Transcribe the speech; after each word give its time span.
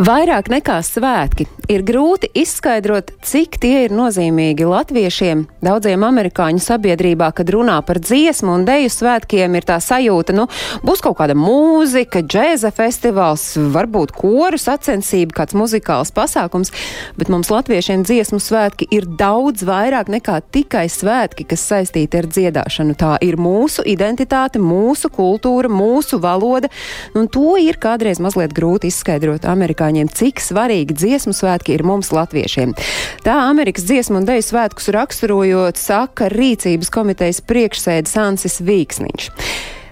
Vairāk 0.00 0.46
nekā 0.48 0.78
svētki 0.80 1.44
ir 1.68 1.82
grūti 1.84 2.30
izskaidrot, 2.40 3.10
cik 3.20 3.58
tie 3.60 3.82
ir 3.84 3.92
nozīmīgi 3.92 4.64
latviešiem. 4.64 5.42
Daudziem 5.60 6.06
amerikāņu 6.06 6.62
sabiedrībā, 6.64 7.28
kad 7.36 7.50
runā 7.52 7.76
par 7.84 8.00
dziesmu 8.00 8.54
un 8.56 8.64
deju 8.64 8.88
svētkiem, 8.94 9.58
ir 9.58 9.66
tā 9.68 9.76
sajūta, 9.84 10.32
nu, 10.38 10.46
būs 10.88 11.02
kaut 11.04 11.18
kāda 11.18 11.36
mūzika, 11.36 12.22
džēza 12.24 12.70
festivāls, 12.72 13.44
varbūt 13.74 14.14
koru 14.16 14.56
sacensība, 14.56 15.36
kāds 15.42 15.58
muzikāls 15.60 16.14
pasākums, 16.16 16.72
bet 17.20 17.28
mums 17.28 17.52
latviešiem 17.52 18.06
dziesmu 18.08 18.40
svētki 18.40 18.88
ir 18.96 19.04
daudz 19.20 19.66
vairāk 19.68 20.08
nekā 20.16 20.40
tikai 20.48 20.86
svētki, 20.88 21.44
kas 21.52 21.66
saistīti 21.74 22.22
ar 22.22 22.30
dziedāšanu. 22.30 22.96
Tā 22.96 23.12
ir 23.20 23.36
mūsu 23.36 23.84
identitāte, 23.84 24.64
mūsu 24.64 25.12
kultūra, 25.12 25.68
mūsu 25.68 26.22
valoda, 26.24 26.72
un 27.12 27.28
to 27.28 27.60
ir 27.60 27.76
kādreiz 27.76 28.16
mazliet 28.24 28.56
grūti 28.56 28.88
izskaidrot 28.88 29.44
amerikāņiem, 29.90 30.10
cik 30.14 30.40
svarīgi 30.40 30.94
dziesmu 30.94 31.34
svētki 31.34 31.74
ir 31.74 31.82
mums 31.84 32.12
latviešiem. 32.12 32.74
Tā 33.24 33.34
Amerikas 33.50 33.84
dziesmu 33.84 34.20
un 34.20 34.28
deju 34.28 34.42
svētkus 34.42 34.90
raksturojot, 34.94 35.76
saka 35.76 36.30
rīcības 36.30 36.90
komitejas 36.90 37.42
priekšsēdis 37.42 38.16
Ansis 38.16 38.60
Vīksniņš. 38.60 39.30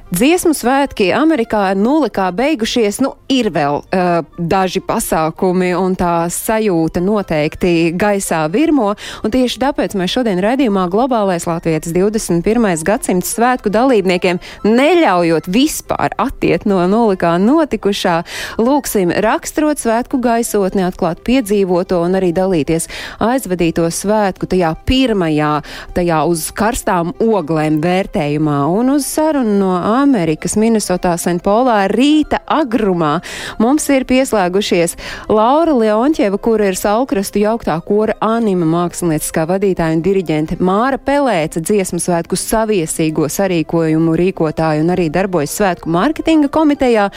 Dziesmu 0.08 0.54
svētki 0.56 1.10
Amerikā 1.12 1.74
nulikā 1.76 2.30
beigušies, 2.32 2.96
nu 3.04 3.10
ir 3.28 3.50
vēl 3.52 3.74
uh, 3.82 4.22
daži 4.40 4.80
pasākumi 4.80 5.74
un 5.76 5.92
tā 6.00 6.30
sajūta 6.32 7.02
noteikti 7.04 7.90
gaisā 7.92 8.38
virmo, 8.48 8.94
un 9.20 9.34
tieši 9.34 9.60
tāpēc 9.60 9.92
mēs 10.00 10.14
šodien 10.16 10.40
raidījumā 10.40 10.86
Globālais 10.88 11.44
Latvijas 11.44 11.92
21. 11.92 12.64
gadsimta 12.88 13.28
svētku 13.28 13.68
dalībniekiem, 13.74 14.40
neļaujot 14.64 15.50
vispār 15.52 16.16
attiet 16.16 16.64
no 16.64 16.80
nulikā 16.88 17.34
notikušā, 17.44 18.16
lūksim 18.64 19.12
raksturot 19.12 19.84
svētku 19.84 20.22
gaisotni, 20.24 20.86
atklāt 20.88 21.20
piedzīvoto 21.28 22.00
un 22.06 22.16
arī 22.16 22.32
dalīties 22.32 22.88
aizvadīto 23.28 23.84
svētku 23.92 24.48
tajā 24.48 24.72
pirmajā, 24.88 25.52
tajā 26.00 26.24
uz 26.32 26.48
karstām 26.56 27.12
oglēm 27.28 27.82
vērtējumā 27.84 28.58
un 28.72 28.96
uz 28.96 29.12
sarunu 29.12 29.60
no 29.60 29.76
Amerikas, 29.98 30.54
Minnesotā, 30.60 31.14
Senpolā 31.18 31.80
rīta 31.90 32.40
agrumā. 32.46 33.18
Mums 33.62 33.88
ir 33.92 34.06
pieslēgušies 34.08 34.96
Laura 35.32 35.74
Leontjeva, 35.74 36.38
kura 36.38 36.68
ir 36.70 36.78
Salkrastu 36.78 37.42
jauktā 37.42 37.76
kora 37.86 38.14
anima 38.24 38.66
mākslinieckā 38.68 39.46
vadītāja 39.48 39.96
un 39.96 40.02
diriģente 40.04 40.58
Māra 40.62 41.00
Pelēca, 41.02 41.62
dziesmu 41.64 42.00
svētku 42.02 42.38
saviesīgo 42.38 43.28
sarīkojumu 43.32 44.14
rīkotāja 44.18 44.84
un 44.84 44.92
arī 44.94 45.08
darbojas 45.14 45.56
svētku 45.58 45.90
mārketinga 45.94 46.50
komitejā. 46.54 47.08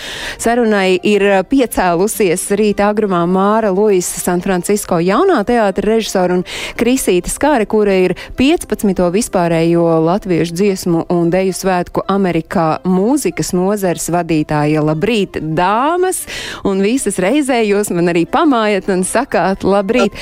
Sarunai 0.42 0.98
ir 1.04 1.26
piecēlusies 1.52 2.48
rīta 2.58 2.90
agrumā 2.92 3.24
Māra 3.30 3.74
Luisa 3.76 4.22
San 4.24 4.42
Francisco 4.42 5.00
jaunā 5.02 5.42
teātra 5.48 5.94
režisora 5.94 6.40
un 6.40 6.46
Krisīta 6.80 7.32
Skāre, 7.32 7.68
kura 7.70 7.96
ir 8.08 8.16
15. 8.40 9.06
vispārējo 9.14 9.86
latviešu 10.08 10.58
dziesmu 10.58 11.06
un 11.14 11.30
deju 11.34 11.56
svētku 11.56 12.06
Amerikā 12.12 12.71
mūzikas 12.88 13.52
nozares 13.58 14.10
vadītāja. 14.14 14.84
Labrīt, 14.86 15.38
dāmas, 15.58 16.24
un 16.68 16.82
visas 16.84 17.20
reizē 17.22 17.62
jūs 17.64 17.92
man 17.94 18.12
arī 18.12 18.26
pamājat 18.30 18.90
un 18.94 19.04
sakāt 19.08 19.66
labrīt. 19.68 20.16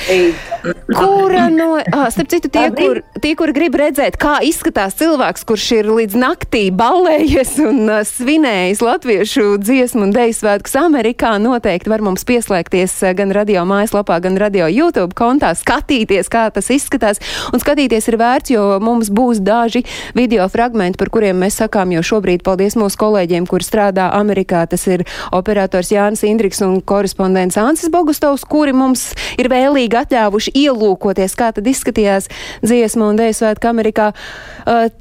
Kura 0.90 1.46
no, 1.52 1.78
ah, 1.80 2.08
starp 2.12 2.30
citu, 2.32 2.50
tie, 2.52 2.68
kur, 2.76 3.00
tie, 3.22 3.32
kur 3.38 3.52
grib 3.56 3.78
redzēt, 3.80 4.18
kā 4.20 4.38
izskatās 4.44 4.96
cilvēks, 5.00 5.46
kurš 5.48 5.66
ir 5.78 5.90
līdz 5.94 6.18
naktī 6.20 6.66
ballējies 6.74 7.56
un 7.64 7.80
uh, 7.86 8.02
svinējis 8.06 8.82
latviešu 8.84 9.46
dziesmu 9.62 10.08
un 10.08 10.14
deju 10.14 10.36
svētkus 10.36 10.76
Amerikā, 10.80 11.36
noteikti 11.42 11.92
var 11.92 12.04
mums 12.04 12.26
pieslēgties 12.28 12.98
gan 13.16 13.32
radio 13.36 13.64
mājaslapā, 13.68 14.20
gan 14.24 14.38
radio 14.40 14.68
YouTube 14.70 15.16
kontā, 15.18 15.52
skatīties, 15.56 16.30
kā 16.32 16.48
tas 16.54 16.70
izskatās. 16.72 17.20
Un 17.54 17.62
skatīties 17.62 18.10
ir 18.10 18.18
vērts, 18.20 18.54
jo 18.54 18.64
mums 18.82 19.10
būs 19.12 19.40
daži 19.44 19.84
video 20.16 20.46
fragmenti, 20.52 20.98
par 21.00 21.12
kuriem 21.12 21.40
mēs 21.42 21.60
sakām 21.62 21.94
jau 21.96 22.02
šobrīd 22.12 22.39
paldies 22.46 22.76
mūsu 22.80 22.98
kolēģiem, 23.00 23.46
kur 23.50 23.64
strādā 23.64 24.10
Amerikā. 24.16 24.64
Tas 24.70 24.86
ir 24.90 25.06
operators 25.36 25.92
Jānis 25.94 26.24
Indriks 26.26 26.62
un 26.66 26.80
korespondents 26.80 27.58
Ansis 27.60 27.92
Bogustovs, 27.92 28.44
kuri 28.48 28.74
mums 28.76 29.10
ir 29.40 29.50
vēlīgi 29.52 30.02
atļāvuši 30.02 30.54
ielūkoties, 30.66 31.38
kā 31.38 31.52
tad 31.56 31.70
izskatījās 31.70 32.30
dziesmu 32.66 33.12
un 33.12 33.20
dēļu 33.20 33.40
svētku 33.40 33.70
Amerikā. 33.70 34.12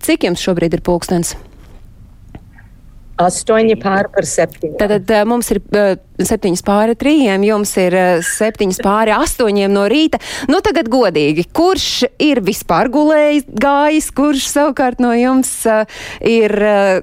Cik 0.06 0.30
jums 0.30 0.44
šobrīd 0.46 0.78
ir 0.78 0.86
pulkstens? 0.86 1.36
Astoņi 3.20 3.76
pāri 3.82 4.08
par 4.14 4.28
septiņiem. 4.28 4.78
Tātad 4.80 5.10
uh, 5.12 5.24
mums 5.28 5.50
ir 5.52 5.60
uh, 5.76 5.98
septiņas 6.24 6.64
pāri 6.64 6.96
trījiem, 7.00 7.44
jums 7.44 7.74
ir 7.82 7.96
uh, 7.98 8.22
septiņas 8.24 8.80
pāri 8.86 9.12
astoņiem 9.16 9.74
no 9.76 9.84
rīta. 9.92 10.22
Nu 10.52 10.62
tagad 10.64 10.88
godīgi, 10.92 11.44
kurš 11.56 11.90
ir 12.24 12.40
vispār 12.46 12.88
gulējis 12.94 13.50
gājis, 13.60 14.08
kurš 14.16 14.48
savukārt 14.54 15.04
no 15.04 15.12
jums 15.18 15.52
uh, 15.68 15.84
ir 16.24 16.56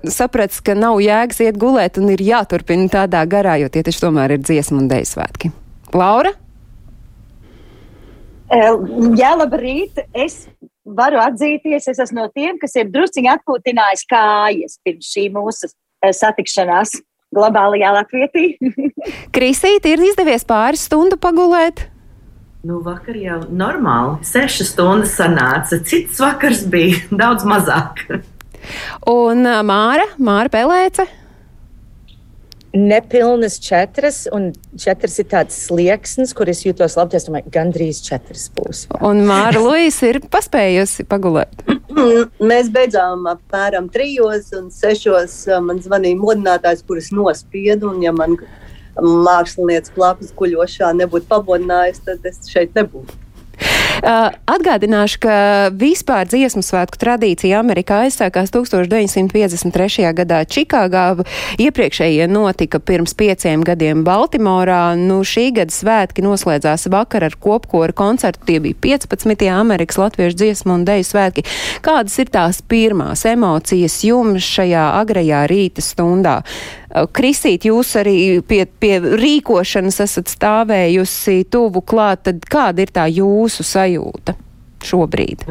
sapratis, 0.09 0.63
ka 0.65 0.77
nav 0.79 1.03
jēgas 1.05 1.43
iet 1.45 1.61
gulēt 1.61 2.01
un 2.01 2.09
ir 2.15 2.25
jāturpina 2.25 2.89
tādā 2.93 3.23
garā, 3.29 3.59
jo 3.61 3.69
tie 3.73 3.85
taču 3.87 4.07
tomēr 4.07 4.39
ir 4.39 4.45
dziesmu 4.45 4.81
un 4.85 4.91
deju 4.93 5.13
svētki. 5.13 5.53
Laura? 5.97 6.33
Jā, 8.47 9.33
labrīt. 9.35 9.99
Es 10.15 10.45
varu 10.87 11.19
atzīties, 11.19 11.89
es 11.91 11.99
esmu 11.99 12.23
no 12.23 12.29
tiem, 12.35 12.61
kas 12.63 12.77
ir 12.79 12.91
drusciņi 12.95 13.33
atpūtinājis 13.33 14.07
kājas 14.11 14.79
pirms 14.87 15.11
šī 15.11 15.27
mūsu 15.35 15.67
eh, 15.67 15.75
satikšanās 16.15 16.95
globālajā 17.35 17.93
Latvijā. 17.97 18.31
Krisīt, 19.37 19.87
ir 19.89 20.03
izdevies 20.07 20.47
pāris 20.47 20.87
stundu 20.87 21.19
pagulēt? 21.21 21.89
Nu, 22.67 22.81
vakar 22.83 23.15
jau 23.19 23.43
normāli. 23.55 24.25
Sešas 24.27 24.73
stundas 24.75 25.15
sanāca. 25.19 25.79
Cits 25.87 26.19
vakars 26.23 26.65
bija 26.71 26.99
daudz 27.23 27.47
mazāk. 27.47 28.03
Un 29.07 29.47
uh, 29.47 29.63
Māra, 29.67 30.09
Māra 30.19 30.51
Pelēce? 30.51 31.07
Nepilnas 32.77 33.57
četras, 33.63 34.25
un 34.35 34.51
četras 34.79 35.17
ir 35.23 35.29
tāds 35.31 35.57
slieksnis, 35.67 36.35
kur 36.37 36.51
es 36.53 36.61
jūtos 36.67 36.99
labi. 36.99 37.17
Es 37.17 37.29
domāju, 37.29 37.49
gandrīz 37.55 38.03
četras 38.05 38.51
būs. 38.57 38.85
jā. 38.91 39.01
Un 39.07 39.25
Māra 39.29 39.63
Luisa 39.63 40.11
ir 40.11 40.21
paspējusi 40.33 41.07
pagulēt. 41.09 41.65
Mēs 42.53 42.71
beidzām 42.75 43.25
apmēram 43.33 43.89
trijos 43.93 44.53
un 44.59 44.69
sešos. 44.75 45.39
Man 45.65 45.81
zvanīja 45.85 46.21
modinātājs, 46.21 46.85
kurus 46.87 47.13
nospiedu. 47.17 47.95
Un, 47.95 48.03
ja 48.05 48.13
man 48.17 48.37
mākslinieks 48.97 49.93
plakāts 49.97 50.35
guļošā 50.37 50.93
nebūtu 50.97 51.29
pabodinājis, 51.31 52.03
tad 52.07 52.29
es 52.29 52.43
šeit 52.51 52.77
nebūtu. 52.77 53.26
Uh, 53.97 54.29
atgādināšu, 54.45 55.19
ka 55.25 55.37
vispār 55.73 56.29
dziesmu 56.29 56.61
svētku 56.61 56.99
tradīcija 57.01 57.63
Amerikā 57.63 58.03
aizsākās 58.05 58.53
1953. 58.53 60.11
gadā 60.19 60.43
Čikāgā. 60.45 61.05
Iepriekšējie 61.63 62.27
notika 62.29 62.77
pirms 62.77 63.17
pieciem 63.17 63.65
gadiem 63.65 64.05
Baltimorā. 64.05 64.93
Nu, 65.01 65.23
šī 65.25 65.49
gada 65.57 65.73
svētki 65.73 66.25
noslēdzās 66.27 66.91
vakar 66.93 67.25
ar 67.31 67.39
kopkoru 67.41 67.97
koncertu. 67.97 68.45
Tie 68.51 68.61
bija 68.61 68.77
15. 68.85 69.49
Amerikas 69.55 70.01
Latviešu 70.03 70.43
dziesmu 70.43 70.77
un 70.77 70.85
deju 70.85 71.09
svētki. 71.09 71.47
Kādas 71.87 72.19
ir 72.21 72.29
tās 72.35 72.61
pirmās 72.61 73.25
emocijas 73.25 74.03
jums 74.05 74.45
šajā 74.45 74.91
agrajā 75.01 75.47
rīta 75.49 75.85
stundā? 75.85 76.43
Krisīt, 76.87 77.67
jūs 77.67 77.93
arī 77.99 78.17
pie, 78.47 78.63
pie 78.67 78.99
rīkošanas 79.03 79.99
esat 80.05 80.31
stāvējusi 80.31 81.43
tuvu 81.51 81.83
klāt, 81.83 82.27
tad 82.29 82.47
kāda 82.51 82.85
ir 82.87 82.93
tā 82.95 83.09
jūsu 83.11 83.67
sajūta 83.67 84.37
šobrīd? 84.87 85.47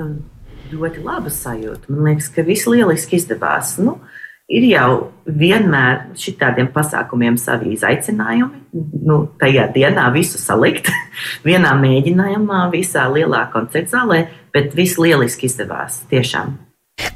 Ļoti 0.72 1.04
laba 1.06 1.32
sajūta. 1.32 1.92
Man 1.92 2.08
liekas, 2.10 2.30
ka 2.34 2.46
viss 2.48 2.68
lieliski 2.72 3.20
izdevās. 3.20 3.76
Nu, 3.84 4.00
ir 4.48 4.66
jau 4.70 4.90
vienmēr 5.26 6.16
šitādiem 6.20 6.72
pasākumiem 6.74 7.38
savi 7.42 7.76
izaicinājumi. 7.76 8.64
Nu, 9.06 9.22
tajā 9.42 9.68
dienā 9.76 10.08
visu 10.16 10.42
salikt 10.42 10.90
vienā 11.48 11.76
mēģinājumā, 11.82 12.66
visā 12.74 13.08
lielā 13.12 13.46
koncerta 13.54 14.00
zālē, 14.00 14.24
bet 14.56 14.74
viss 14.78 15.00
lieliski 15.02 15.52
izdevās. 15.52 16.04
Tiešām. 16.12 16.65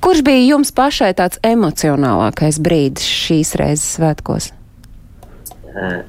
Kurš 0.09 0.23
bija 0.25 0.41
jums 0.55 0.71
pašai 0.75 1.11
tāds 1.15 1.39
emocionālākais 1.45 2.57
brīdis 2.63 3.05
šīs 3.05 3.53
reizes 3.59 3.97
svētkos? 3.97 4.49
Uh, 5.69 6.01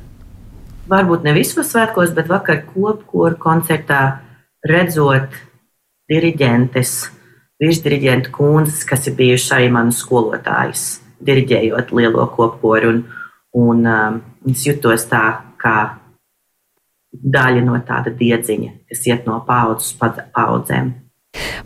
varbūt 0.90 1.26
ne 1.26 1.34
visos 1.36 1.68
svētkos, 1.70 2.14
bet 2.16 2.30
vakar 2.30 2.62
kopkoru 2.70 3.38
koncertā 3.38 4.00
redzot 4.66 5.36
diriģentes, 6.10 6.94
virsdiriģentu 7.60 8.32
kundzes, 8.34 8.82
kas 8.88 9.06
ir 9.10 9.18
bijušas 9.18 9.54
arī 9.58 9.68
manu 9.74 9.94
skolotājas, 9.94 10.86
diriģējot 11.22 11.92
lielo 11.94 12.26
kopkoru. 12.34 12.94
Un, 12.94 13.04
un 13.60 13.86
um, 13.86 14.18
es 14.50 14.64
jutos 14.66 15.06
tā, 15.10 15.24
kā 15.60 15.76
daļa 17.10 17.62
no 17.66 17.78
tāda 17.86 18.10
diedziņa, 18.16 18.72
kas 18.90 19.06
iet 19.10 19.28
no 19.28 19.42
paudzes 19.46 19.92
paudzēm. 20.00 20.94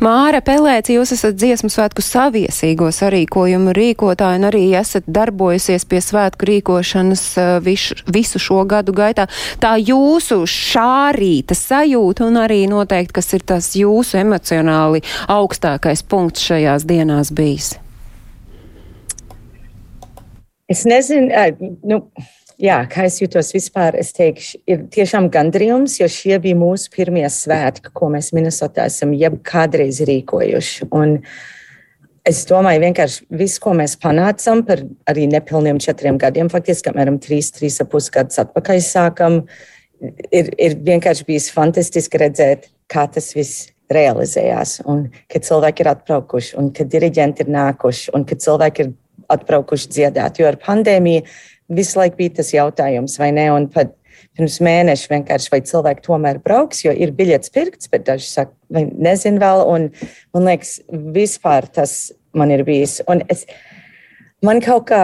Māra 0.03 0.41
Pelēci, 0.45 0.97
jūs 0.99 1.15
esat 1.15 1.37
dziesmu 1.39 1.71
svētku 1.73 2.03
saviesīgo 2.05 2.91
sarīkojumu 2.93 3.73
rīkotāji 3.77 4.41
un 4.41 4.49
arī 4.51 4.65
esat 4.77 5.07
darbojusies 5.09 5.87
pie 5.89 6.01
svētku 6.05 6.49
rīkošanas 6.51 7.23
visu, 7.65 7.97
visu 8.13 8.43
šo 8.43 8.65
gadu 8.69 8.93
gaitā. 8.97 9.25
Tā 9.63 9.77
jūsu 9.81 10.43
šā 10.51 11.15
rīta 11.17 11.57
sajūta 11.57 12.27
un 12.27 12.37
arī 12.43 12.65
noteikti, 12.71 13.15
kas 13.17 13.33
ir 13.39 13.47
tas 13.47 13.71
jūsu 13.79 14.21
emocionāli 14.21 15.05
augstākais 15.33 16.05
punkts 16.05 16.45
šajās 16.51 16.85
dienās 16.91 17.33
bijis? 17.33 17.75
Es 20.69 20.85
nezinu, 20.89 21.31
nu, 21.85 22.01
jā, 22.61 22.77
kā 22.91 23.07
es 23.09 23.19
jūtos 23.23 23.53
vispār, 23.55 23.97
es 23.99 24.13
teikšu, 24.17 24.61
ir 24.71 24.85
tiešām 24.93 25.29
gandrījums, 25.33 25.99
jo 26.01 26.09
šie 26.11 26.39
bija 26.43 26.59
mūsu 26.59 26.93
pirmie 26.95 27.27
svētki, 27.31 27.93
ko 27.95 28.11
mēs 28.15 28.33
Minnesotā 28.37 28.87
esam 28.91 29.15
jebkādreiz 29.17 30.01
rīkojuši. 30.09 30.89
Un 30.95 31.19
es 32.29 32.45
domāju, 32.49 32.85
vienkārši 32.87 33.29
viss, 33.43 33.61
ko 33.63 33.75
mēs 33.79 33.97
panācām 34.01 34.65
par 34.67 34.85
arī 35.11 35.29
nepilniem 35.33 35.81
četriem 35.83 36.19
gadiem, 36.21 36.51
faktiski 36.53 36.93
apmēram 36.93 37.21
trīs, 37.23 37.53
trīs 37.55 37.81
ap 37.85 37.93
pus 37.95 38.11
gadus 38.15 38.41
atpakaļ 38.45 38.83
sākam, 38.85 39.43
ir, 40.31 40.51
ir 40.59 40.79
vienkārši 40.85 41.29
bijis 41.29 41.51
fantastiski 41.55 42.21
redzēt, 42.23 42.71
kā 42.91 43.07
tas 43.11 43.33
viss 43.37 43.71
realizējās, 43.93 44.79
un 44.89 45.09
kad 45.31 45.45
cilvēki 45.45 45.85
ir 45.85 45.91
atbraukuši, 45.93 46.55
un 46.61 46.71
kad 46.77 46.89
diriģenti 46.93 47.45
ir 47.45 47.51
nākuši, 47.53 48.13
un 48.17 48.25
kad 48.29 48.41
cilvēki 48.41 48.87
ir 48.87 48.95
atbraukuši 49.33 49.91
dziedāt. 49.93 50.41
Jo 50.41 50.49
ar 50.51 50.59
pandēmiju 50.61 51.25
visu 51.69 52.01
laiku 52.01 52.21
bija 52.21 52.39
tas 52.41 52.53
jautājums, 52.55 53.19
vai 53.21 53.31
ne? 53.37 53.47
Un 53.55 53.69
pat 53.73 53.95
pirms 54.35 54.59
mēneša 54.65 55.11
vienkārši 55.13 55.53
vai 55.53 55.61
cilvēki 55.67 56.05
tomēr 56.07 56.41
brauks, 56.45 56.85
jo 56.85 56.93
ir 56.93 57.15
biļets 57.17 57.53
pirkts, 57.55 57.91
bet 57.93 58.07
daži 58.09 58.29
saka, 58.31 58.55
vai 58.73 58.87
nezinu 58.89 59.43
vēl. 59.43 59.63
Un 59.71 59.89
man 60.35 60.49
liekas, 60.51 60.79
vispār 61.15 61.69
tas 61.71 62.13
man 62.35 62.53
ir 62.55 62.65
bijis. 62.67 63.01
Un 63.11 63.23
es, 63.31 63.45
man 64.45 64.63
kaut 64.65 64.89
kā, 64.91 65.03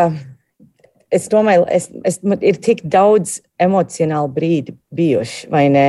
es 1.15 1.29
domāju, 1.31 1.67
es, 1.71 1.89
es, 2.07 2.21
man 2.27 2.43
ir 2.47 2.59
tik 2.63 2.83
daudz 2.91 3.39
emocionālu 3.63 4.31
brīdi 4.35 4.77
bijuši, 4.95 5.51
vai 5.53 5.67
ne? 5.73 5.87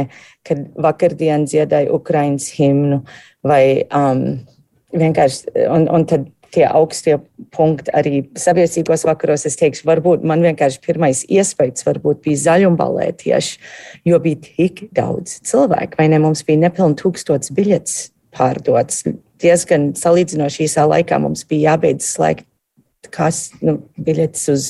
Kad 0.48 0.68
vakardien 0.82 1.46
dziedāju 1.50 1.98
Ukraiņas 2.00 2.50
himnu 2.58 3.02
vai 3.46 3.64
um, 3.94 4.42
vienkārši, 4.98 5.56
un, 5.70 5.88
un 5.94 6.06
tad 6.10 6.30
tie 6.56 6.66
augstie 6.68 7.18
punkti 7.56 7.94
arī 7.96 8.22
sabiedriskos 8.40 9.06
vakaros. 9.08 9.48
Es 9.50 9.58
teikšu, 9.60 9.86
varbūt 9.90 10.26
man 10.28 10.44
vienkārši 10.46 10.82
pirmais 10.86 11.24
iespējas 11.32 11.88
bija 12.24 12.44
zaļumbalē 12.46 13.12
tieši, 13.22 13.58
jo 14.08 14.20
bija 14.24 14.42
tik 14.46 14.86
daudz 14.96 15.40
cilvēku, 15.48 16.00
vai 16.00 16.10
ne? 16.12 16.22
Mums 16.22 16.46
bija 16.48 16.68
nepilni 16.68 17.00
tūkstots 17.02 17.54
biļets 17.56 18.00
pārdots. 18.38 19.06
Diezgan 19.42 19.92
salīdzinoši 19.98 20.68
īsā 20.68 20.86
laikā 20.88 21.18
mums 21.24 21.44
bija 21.50 21.74
jābeidz 21.74 22.06
slēgt 22.06 22.46
kas, 23.10 23.50
nu, 23.66 23.80
biļetes 24.02 24.48
uz 24.54 24.68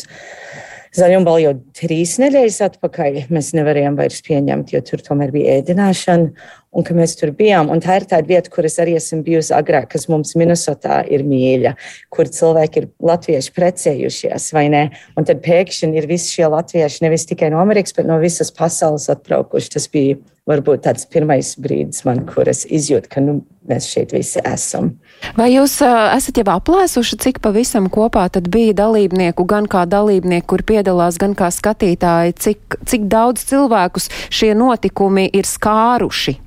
zaļumbalu 0.96 1.44
jau 1.44 1.54
trīs 1.78 2.18
nedēļas 2.22 2.60
atpakaļ. 2.68 3.22
Mēs 3.34 3.52
nevarējām 3.58 3.98
vairs 4.00 4.20
pieņemt, 4.26 4.74
jo 4.76 4.82
tur 4.88 5.04
tomēr 5.06 5.32
bija 5.34 5.60
ēdināšana 5.60 6.50
un 6.72 6.88
ka 6.88 6.96
mēs 6.96 7.16
tur 7.20 7.34
bijām. 7.36 7.72
Un 7.72 7.84
tā 7.84 7.98
ir 8.00 8.08
tā 8.10 8.22
vieta, 8.26 8.52
kur 8.52 8.68
es 8.68 8.78
arī 8.82 8.96
esmu 9.00 9.22
bijusi 9.28 9.54
agrāk, 9.56 9.90
kas 9.92 10.08
mums 10.12 10.34
Minnesotā 10.40 11.02
ir 11.12 11.24
mīļa, 11.28 11.74
kur 12.14 12.32
cilvēki 12.32 12.84
ir 12.84 12.90
latvieši 13.12 13.56
precējušies, 13.56 14.52
vai 14.56 14.68
ne? 14.74 14.84
Un 15.20 15.28
tad 15.28 15.44
pēkšņi 15.46 16.00
ir 16.00 16.10
visi 16.12 16.38
šie 16.38 16.48
latvieši 16.52 17.06
nevis 17.06 17.28
tikai 17.30 17.52
no 17.54 17.62
Amerikas, 17.64 17.96
bet 17.98 18.08
no 18.08 18.20
visas 18.24 18.54
pasaules 18.56 19.10
atbraukuši. 19.12 19.74
Tas 19.76 19.90
bija 19.92 20.20
varbūt 20.50 20.84
tāds 20.88 21.06
pirmais 21.10 21.54
brīdis 21.62 22.06
man, 22.08 22.24
kur 22.30 22.50
es 22.50 22.64
izjūtu, 22.66 23.10
ka 23.12 23.22
nu, 23.24 23.40
mēs 23.70 23.88
šeit 23.92 24.14
visi 24.16 24.42
esam. 24.48 24.92
Vai 25.38 25.52
jūs 25.54 25.78
uh, 25.86 26.12
esat 26.16 26.42
jau 26.42 26.48
aplēsuši, 26.56 27.20
cik 27.22 27.42
pavisam 27.46 27.90
kopā 27.94 28.26
tad 28.34 28.50
bija 28.54 28.74
dalībnieku, 28.82 29.46
gan 29.50 29.70
kā 29.72 29.86
dalībnieku, 29.90 30.48
kur 30.54 30.66
piedalās, 30.68 31.20
gan 31.22 31.36
kā 31.38 31.52
skatītāji, 31.54 32.38
cik, 32.42 32.80
cik 32.90 33.10
daudz 33.12 33.46
cilvēkus 33.52 34.10
šie 34.34 34.54
notikumi 34.58 35.28
ir 35.30 35.50
skāruši? 35.50 36.40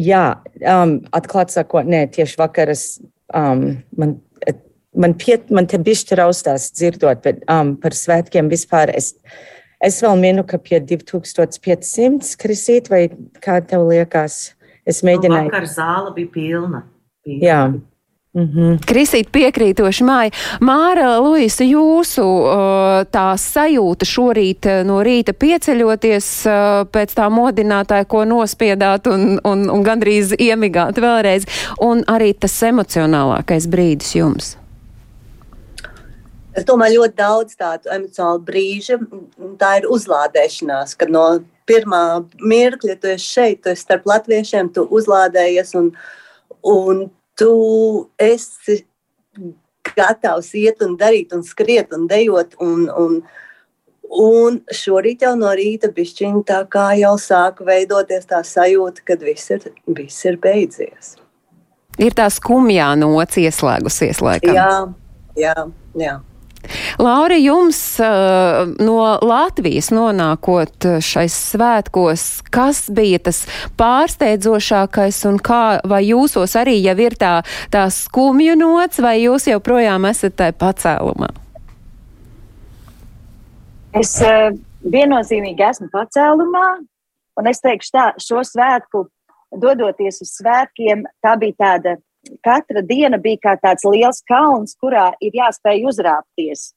Jā, 0.00 0.24
um, 0.60 0.98
atklāti 1.16 1.56
sakot, 1.56 1.88
nē, 1.88 2.06
tieši 2.12 2.36
vakar 2.40 2.72
es, 2.72 2.98
um, 3.32 3.78
man, 3.96 4.16
man, 4.96 5.14
piet, 5.16 5.48
man 5.52 5.68
te 5.70 5.80
bišķi 5.80 6.18
raustās 6.20 6.68
dzirdot, 6.76 7.22
bet 7.24 7.44
um, 7.52 7.74
par 7.80 7.96
svētkiem 7.96 8.50
vispār 8.52 8.92
es, 8.96 9.14
es 9.80 10.02
vēl 10.02 10.16
minu, 10.20 10.44
ka 10.46 10.58
pie 10.58 10.80
2500 10.80 12.36
krisīt, 12.40 12.90
vai 12.92 13.08
kā 13.42 13.60
tev 13.64 13.88
liekas? 13.90 14.56
Es 14.86 15.02
mēģināju. 15.02 15.48
Nu, 15.48 15.50
vakar 15.50 15.66
zāle 15.66 16.14
bija 16.14 16.32
pilna. 16.32 16.82
pilna. 17.24 17.42
Jā. 17.42 17.60
Mm 18.36 18.48
-hmm. 18.54 18.78
Krisīt 18.84 19.30
piekrītoši 19.32 20.04
māja. 20.04 20.30
Māra, 20.60 21.18
Luisa, 21.20 21.64
jūsu 21.64 22.24
tā 23.10 23.32
sajūta 23.36 24.04
šorīt 24.04 24.84
no 24.84 25.00
rīta 25.00 25.32
pieceļoties 25.32 26.26
pēc 26.92 27.14
tā 27.16 27.30
modinātāja, 27.30 28.04
ko 28.04 28.24
nospiedāt 28.24 29.06
un, 29.06 29.40
un, 29.44 29.70
un 29.70 29.82
gandrīz 29.82 30.34
iemigāt 30.38 31.00
vēlreiz, 31.00 31.46
un 31.80 32.04
arī 32.06 32.34
tas 32.34 32.62
emocionālākais 32.62 33.66
brīdis 33.66 34.14
jums? 34.14 34.56
Es 36.56 36.64
domāju, 36.64 37.02
ļoti 37.02 37.18
daudz 37.18 37.56
tādu 37.60 37.90
emocionālu 37.92 38.40
brīžu. 38.46 38.96
Tā 39.60 39.76
ir 39.80 39.88
uzlādēšanās, 39.92 40.94
kad 40.96 41.12
no 41.12 41.26
pirmā 41.68 42.02
mirkļa 42.40 42.96
tu 43.02 43.10
esi 43.12 43.26
šeit, 43.34 43.62
tu 43.64 43.72
esi 43.74 43.84
starp 43.84 44.06
latviešiem, 44.08 44.70
tu 44.72 44.86
uzlādējies 44.88 45.74
un, 45.76 45.90
un 46.64 47.02
tu 47.36 47.50
esi 48.22 48.80
gatavs 49.96 50.54
iet 50.56 50.80
un 50.84 50.96
darīt, 51.00 51.34
un 51.36 51.44
skriet 51.44 51.92
un 51.96 52.06
dejot. 52.08 52.56
Un, 52.64 52.86
un, 52.88 53.18
un 54.22 54.56
šorīt 54.72 55.26
jau 55.26 55.34
no 55.38 55.52
rīta 55.56 55.90
bišķiņa 55.92 56.42
tā 56.48 56.62
kā 56.72 56.86
jau 57.00 57.14
sāka 57.20 57.66
veidoties 57.68 58.28
tā 58.30 58.40
sajūta, 58.46 59.04
ka 59.04 59.18
viss 59.20 59.52
ir, 59.52 59.68
viss 59.98 60.24
ir 60.24 60.40
beidzies. 60.40 61.16
Ir 62.00 62.16
tā 62.16 62.30
skumjā 62.32 62.90
nots 63.00 63.36
ieslēgusies 63.40 64.24
laikam. 64.24 64.56
Jā, 64.56 64.72
jā, 65.40 65.68
jā. 66.00 66.16
Lauri, 66.98 67.38
jums 67.44 67.78
uh, 68.02 68.66
no 68.82 68.98
Latvijas 69.22 69.90
nonākot 69.94 70.88
šais 71.04 71.34
svētkos, 71.52 72.26
kas 72.54 72.86
bija 72.90 73.20
tas 73.28 73.44
pārsteidzošākais 73.78 75.20
un 75.30 75.40
kā, 75.42 75.78
vai 75.86 76.02
jūsos 76.08 76.56
arī 76.58 76.78
jau 76.82 76.96
ir 77.02 77.16
tā, 77.20 77.34
tā 77.72 77.86
skumju 77.92 78.56
nots, 78.58 79.02
vai 79.02 79.18
jūs 79.22 79.48
joprojām 79.50 80.08
esat 80.10 80.38
tajā 80.40 80.56
pacēlumā? 80.60 81.30
Es 83.96 84.16
uh, 84.24 84.50
viennozīmīgi 84.92 85.64
esmu 85.70 85.88
pacēlumā, 85.92 86.66
un 87.40 87.50
es 87.50 87.62
teikšu 87.64 87.94
tā, 87.94 88.08
šo 88.22 88.42
svētku, 88.44 89.06
dodoties 89.56 90.20
uz 90.24 90.34
svētkiem, 90.40 91.06
tā 91.24 91.36
bija 91.40 91.56
tāda 91.62 91.96
katra 92.44 92.82
diena 92.82 93.18
bija 93.22 93.40
kā 93.42 93.54
tāds 93.60 93.86
liels 93.86 94.22
kalns, 94.28 94.76
kurā 94.80 95.10
ir 95.20 95.36
jāspēj 95.36 95.84
uzrāpties. 95.90 96.72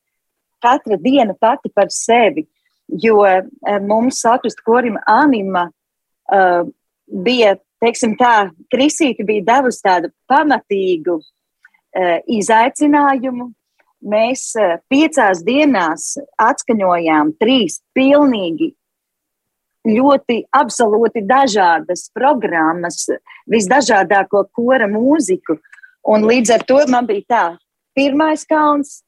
Katra 0.63 0.97
diena 0.99 1.35
pati 1.39 1.71
par 1.73 1.91
sevi, 1.93 2.45
jo 2.89 3.23
eh, 3.25 3.43
mums 3.81 4.21
Sakrusta 4.23 4.63
korim 4.65 4.97
anima 5.07 5.69
uh, 5.69 6.65
bija, 7.09 7.55
teiksim 7.81 8.15
tā, 8.19 8.49
Krisīti 8.73 9.25
bija 9.25 9.45
devusi 9.53 9.83
tādu 9.85 10.11
pamatīgu 10.29 11.19
uh, 11.19 12.17
izaicinājumu. 12.27 13.51
Mēs 14.09 14.49
uh, 14.59 14.77
piecās 14.91 15.43
dienās 15.43 16.13
atskaņojām 16.39 17.33
trīs 17.39 17.79
pilnīgi 17.95 18.73
ļoti 19.87 20.43
absolūti 20.55 21.23
dažādas 21.27 22.09
programmas, 22.15 23.05
visdažādāko 23.49 24.45
kora 24.51 24.89
mūziku. 24.91 25.59
Un 26.09 26.25
līdz 26.27 26.55
ar 26.55 26.65
to 26.67 26.79
man 26.91 27.07
bija 27.07 27.25
tā, 27.29 27.45
pirmais 27.95 28.45
kauns 28.47 28.99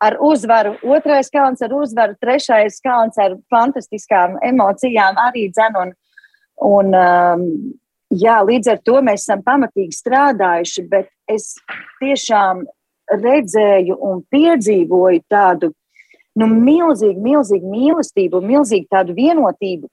ar 0.00 0.16
uzvaru, 0.22 0.76
otrais 0.86 1.30
kauns 1.30 1.62
ar 1.62 1.74
uzvaru, 1.74 2.14
trešais 2.22 2.78
kauns 2.84 3.18
ar 3.18 3.34
fantastiskām 3.50 4.38
emocijām 4.46 5.18
arī 5.18 5.48
dzen. 5.50 5.78
Un, 5.82 5.92
un, 6.68 6.94
um, 6.94 7.44
jā, 8.14 8.38
līdz 8.46 8.74
ar 8.74 8.82
to 8.86 9.02
mēs 9.02 9.26
esam 9.26 9.42
pamatīgi 9.46 9.98
strādājuši, 9.98 10.86
bet 10.90 11.10
es 11.30 11.56
tiešām 12.02 12.62
redzēju 13.08 13.98
un 14.04 14.22
piedzīvoju 14.30 15.24
tādu 15.30 15.72
nu, 16.38 16.48
milzīgu, 16.52 17.20
milzīgu 17.22 17.70
mīlestību, 17.72 18.42
milzīgu 18.44 18.88
tādu 18.92 19.14
vienotību, 19.16 19.88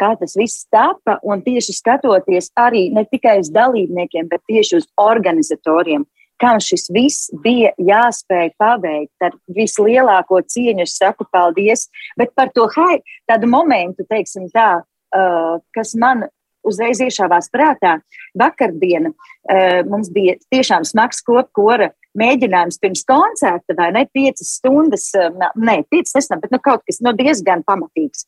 kā 0.00 0.14
tas 0.20 0.34
viss 0.38 0.66
tapa. 0.72 1.18
Un 1.22 1.42
tieši 1.44 1.76
skatoties 1.76 2.50
arī 2.58 2.88
ne 2.94 3.04
tikai 3.08 3.38
uz 3.42 3.50
dalībniekiem, 3.54 4.28
bet 4.30 4.44
tieši 4.50 4.80
uz 4.80 4.88
organizatoriem, 5.00 6.06
kam 6.42 6.60
šis 6.62 6.88
viss 6.94 7.30
bija 7.44 7.72
jāspēj 7.78 8.54
paveikt 8.60 9.26
ar 9.26 9.36
vislielāko 9.54 10.40
cieņu. 10.50 10.86
Es 10.86 10.96
saku 10.98 11.26
paldies, 11.32 11.88
bet 12.18 12.34
par 12.34 12.50
to 12.54 12.66
hai, 12.76 12.98
tādu 13.30 13.50
momentu, 13.50 14.06
teiksim 14.10 14.48
tā, 14.54 14.82
uh, 14.82 15.60
kas 15.76 15.94
man 16.00 16.26
uzreiz 16.64 17.00
iešāvās 17.04 17.50
prātā. 17.52 17.98
Vakardiena 18.40 19.12
uh, 19.12 19.82
mums 19.86 20.10
bija 20.12 20.38
tiešām 20.50 20.86
smags 20.88 21.22
kopkora 21.24 21.92
mēģinājums 22.18 22.80
pirms 22.82 23.04
koncerta, 23.08 23.76
vai 23.78 23.90
ne, 23.94 24.04
piecas 24.14 24.56
stundas, 24.58 25.10
uh, 25.18 25.30
ne, 25.56 25.76
piecas, 25.90 26.14
nesam, 26.18 26.42
bet 26.42 26.54
nu, 26.54 26.60
kaut 26.62 26.84
kas 26.88 27.00
nu, 27.04 27.14
diezgan 27.16 27.64
pamatīgs. 27.66 28.26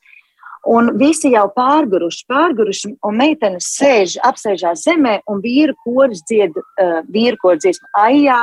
Un 0.66 0.90
visi 0.98 1.30
jau 1.30 1.44
pārguruši, 1.54 2.24
pārguruši, 2.26 2.92
un 3.06 3.18
meitenes 3.20 3.68
sēž, 3.76 4.16
apsēžās 4.26 4.82
zemē, 4.88 5.20
un 5.30 5.42
vīru 5.44 5.76
koris 5.86 6.24
dzied, 6.26 6.58
uh, 6.58 7.00
vīru 7.12 7.38
koris 7.42 7.62
dziesmu 7.62 7.92
aijā. 8.02 8.40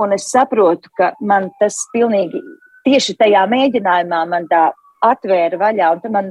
Un 0.00 0.14
es 0.14 0.30
saprotu, 0.30 0.88
ka 0.96 1.10
man 1.20 1.50
tas 1.60 1.76
pilnīgi 1.92 2.38
tieši 2.86 3.16
tajā 3.18 3.42
mēģinājumā 3.50 4.20
man 4.30 4.46
tā 4.50 4.68
atvēra 5.04 5.58
vaļā, 5.60 5.90
un 5.96 6.14
man 6.14 6.30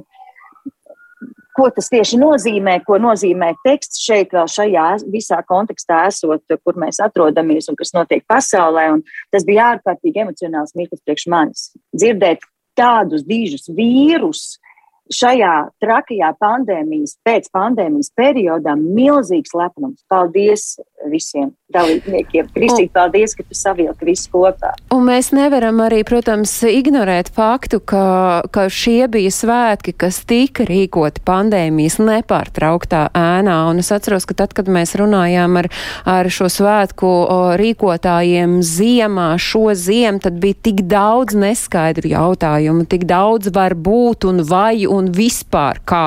ko 1.57 1.67
tas 1.73 1.89
tieši 1.91 2.19
nozīmē, 2.21 2.79
ko 2.87 2.99
nozīmē 3.01 3.53
teksts 3.65 4.03
šeit, 4.05 4.33
vēl 4.35 4.47
šajā 4.51 4.87
visā 5.13 5.41
kontekstā 5.47 6.05
esot, 6.09 6.43
kur 6.63 6.79
mēs 6.79 7.01
atrodamies 7.03 7.69
un 7.71 7.77
kas 7.79 7.93
notiek 7.95 8.25
pasaulē. 8.29 8.87
Un 8.95 9.03
tas 9.33 9.45
bija 9.47 9.73
ārkārtīgi 9.75 10.25
emocionāls 10.25 10.75
mirklis 10.77 11.03
priekš 11.05 11.27
manis. 11.31 11.69
Dzirdēt 11.95 12.45
tādus 12.79 13.25
dižus 13.27 13.67
vīrus, 13.75 14.59
šajā 15.13 15.53
trakajā 15.81 16.33
pandēmijas, 16.41 17.17
pēc 17.25 17.49
pandēmijas 17.55 18.11
periodā 18.17 18.75
milzīgs 18.79 19.55
lepnums. 19.57 20.03
Paldies 20.11 20.75
visiem 21.09 21.55
dalībniekiem. 21.73 22.47
Kristīgi, 22.53 22.89
paldies, 22.93 23.35
ka 23.37 23.45
tu 23.45 23.57
savilki 23.57 24.07
visu 24.07 24.31
kopā. 24.33 24.71
Un 24.93 25.05
mēs 25.05 25.29
nevaram 25.35 25.81
arī, 25.85 26.01
protams, 26.07 26.51
ignorēt 26.65 27.29
faktu, 27.35 27.79
ka, 27.85 28.05
ka 28.53 28.65
šie 28.73 29.05
bija 29.11 29.31
svētki, 29.33 29.93
kas 29.93 30.21
tika 30.29 30.65
rīkoti 30.69 31.21
pandēmijas 31.25 31.99
nepārtrauktā 32.01 33.03
ēnā. 33.17 33.57
Un 33.69 33.83
es 33.83 33.91
atceros, 33.93 34.25
ka 34.29 34.37
tad, 34.41 34.55
kad 34.57 34.71
mēs 34.71 34.95
runājām 34.99 35.59
ar, 35.61 35.69
ar 36.09 36.29
šo 36.33 36.49
svētku 36.49 37.11
rīkotājiem 37.61 38.59
ziemā, 38.65 39.29
šo 39.37 39.69
ziemu, 39.77 40.23
tad 40.25 40.41
bija 40.41 40.57
tik 40.69 40.83
daudz 40.89 41.37
neskaidru 41.37 42.09
jautājumu, 42.15 42.87
tik 42.89 43.05
daudz 43.09 43.53
var 43.53 43.77
būt 43.77 44.25
un 44.29 44.41
vai 44.49 44.87
un 44.89 45.11
vispār 45.13 45.83
kā. 45.85 46.03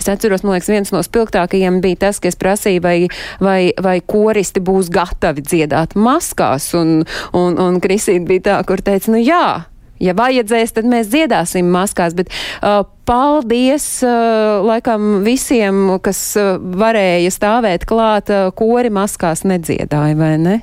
Es 0.00 0.08
atceros, 0.08 0.44
man 0.46 0.56
liekas, 0.56 0.72
viens 0.72 0.94
no 0.94 1.04
spilgtākajiem 1.04 1.82
bija 1.84 2.06
tas, 2.08 2.22
ka 2.22 2.32
es 2.32 2.40
prasīju, 2.40 2.80
vai, 2.84 2.96
vai, 3.44 3.60
vai 3.76 3.98
koristi 4.00 4.64
būs 4.64 4.88
gatavi 4.88 5.01
dziedāt 5.10 5.96
maskās, 5.98 6.72
un, 6.78 7.02
un, 7.32 7.58
un 7.58 7.80
Krisīna 7.82 8.26
bija 8.28 8.46
tā, 8.48 8.56
kur 8.68 8.82
teica, 8.84 9.12
nu 9.12 9.20
jā, 9.22 9.64
ja 10.02 10.14
vajadzēs, 10.18 10.74
tad 10.76 10.88
mēs 10.90 11.10
dziedāsim 11.12 11.68
maskās. 11.72 12.16
Bet 12.18 12.30
uh, 12.30 12.82
paldies 13.08 13.86
uh, 14.06 14.62
laikam 14.66 15.22
visiem, 15.26 15.98
kas 16.04 16.20
uh, 16.40 16.56
varēja 16.58 17.32
stāvēt 17.34 17.86
klāt, 17.88 18.32
uh, 18.32 18.50
kori 18.56 18.92
maskās 18.92 19.46
nedziedāja, 19.48 20.18
vai 20.18 20.34
ne, 20.40 20.56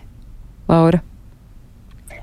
Laura? 0.69 1.03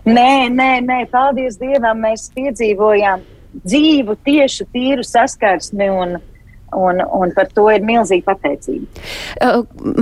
Nē, 0.07 0.47
nē, 0.55 0.71
nē, 0.87 1.01
paldies 1.11 1.57
Dievam, 1.59 1.99
mēs 2.05 2.29
piedzīvojām 2.37 3.25
dzīvu, 3.65 4.15
tiešu, 4.27 4.69
tīru 4.71 5.03
saskarsmi 5.07 5.89
un, 5.91 6.19
Un, 6.75 6.99
un 6.99 7.31
par 7.31 7.47
to 7.55 7.69
ir 7.71 7.85
milzīga 7.87 8.33
pateicība. 8.33 8.89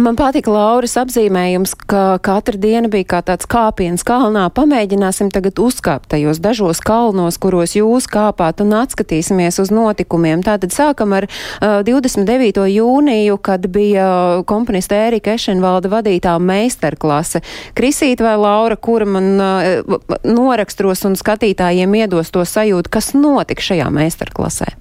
Man 0.01 0.17
patika 0.17 0.49
Lauras 0.49 0.95
apzīmējums, 0.97 1.75
ka 1.91 2.17
katra 2.25 2.57
diena 2.57 2.89
bija 2.89 3.05
kā 3.13 3.21
tāds 3.29 3.45
kāpiens 3.51 4.01
kalnā. 4.07 4.47
Pamēģināsim 4.55 5.29
tagad 5.35 5.61
uzkāpt 5.61 6.09
tajos 6.15 6.41
dažos 6.41 6.81
kalnos, 6.81 7.37
kuros 7.43 7.77
jūs 7.77 8.09
kāpāt 8.09 8.63
un 8.65 8.73
atskatīsimies 8.81 9.61
uz 9.61 9.73
notikumiem. 9.75 10.41
Tātad 10.47 10.73
sākam 10.73 11.13
ar 11.19 11.29
uh, 11.29 11.83
29. 11.85 12.65
jūniju, 12.73 13.37
kad 13.45 13.69
bija 13.69 14.07
komponista 14.49 14.97
Ērika 15.05 15.37
Ešenvalda 15.37 15.93
vadītā 15.93 16.39
meistarklase. 16.41 17.43
Krisīt 17.77 18.25
vai 18.25 18.39
Laura, 18.41 18.81
kura 18.81 19.11
man 19.19 19.29
uh, 19.37 20.01
norakstros 20.25 21.05
un 21.05 21.21
skatītājiem 21.21 22.01
iedos 22.01 22.33
to 22.33 22.47
sajūtu, 22.49 22.95
kas 22.97 23.13
notika 23.19 23.69
šajā 23.69 23.93
meistarklasē? 23.93 24.73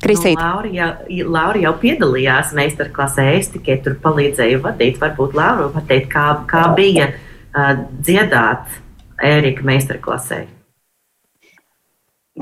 Krisīt. 0.00 0.38
Nu, 0.38 0.42
Laura, 0.42 0.70
jau, 0.72 1.26
Laura 1.28 1.60
jau 1.60 1.72
piedalījās 1.80 2.54
meistarklasē, 2.56 3.26
es 3.36 3.50
tikai 3.52 3.80
tur 3.84 3.98
palīdzēju 4.00 4.62
vadīt. 4.64 5.00
Varbūt 5.02 5.36
Laura 5.36 5.68
var 5.74 5.84
teikt, 5.88 6.08
kā, 6.14 6.24
kā 6.50 6.64
bija 6.76 7.10
uh, 7.12 7.74
dziedāt 8.00 8.80
Ērika 9.20 9.66
meistarklasē. 9.68 10.40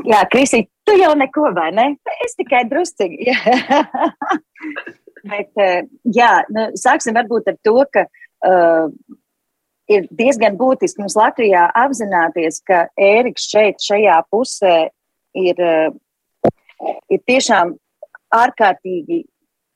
Jā, 0.06 0.22
Krisīt, 0.30 0.68
tu 0.86 0.94
jau 1.00 1.10
neko, 1.18 1.48
vai 1.56 1.70
ne? 1.74 1.88
Es 2.22 2.38
tikai 2.38 2.62
druscīgi. 2.70 3.34
Bet, 5.32 5.50
uh, 5.58 5.80
jā, 6.14 6.32
nu, 6.54 6.68
sāksim 6.78 7.16
varbūt 7.18 7.50
ar 7.50 7.56
to, 7.66 7.78
ka 7.90 8.06
uh, 8.06 8.86
ir 9.90 10.06
diezgan 10.14 10.54
būtiski 10.60 11.02
mums 11.02 11.16
Latvijā 11.18 11.66
apzināties, 11.82 12.62
ka 12.62 12.86
Ēriks 12.94 13.48
šeit, 13.50 13.82
šajā 13.82 14.20
pusē 14.30 14.76
ir 15.38 15.64
uh, 15.64 15.96
ir 17.12 17.22
tiešām 17.26 17.74
ārkārtīgi, 18.34 19.22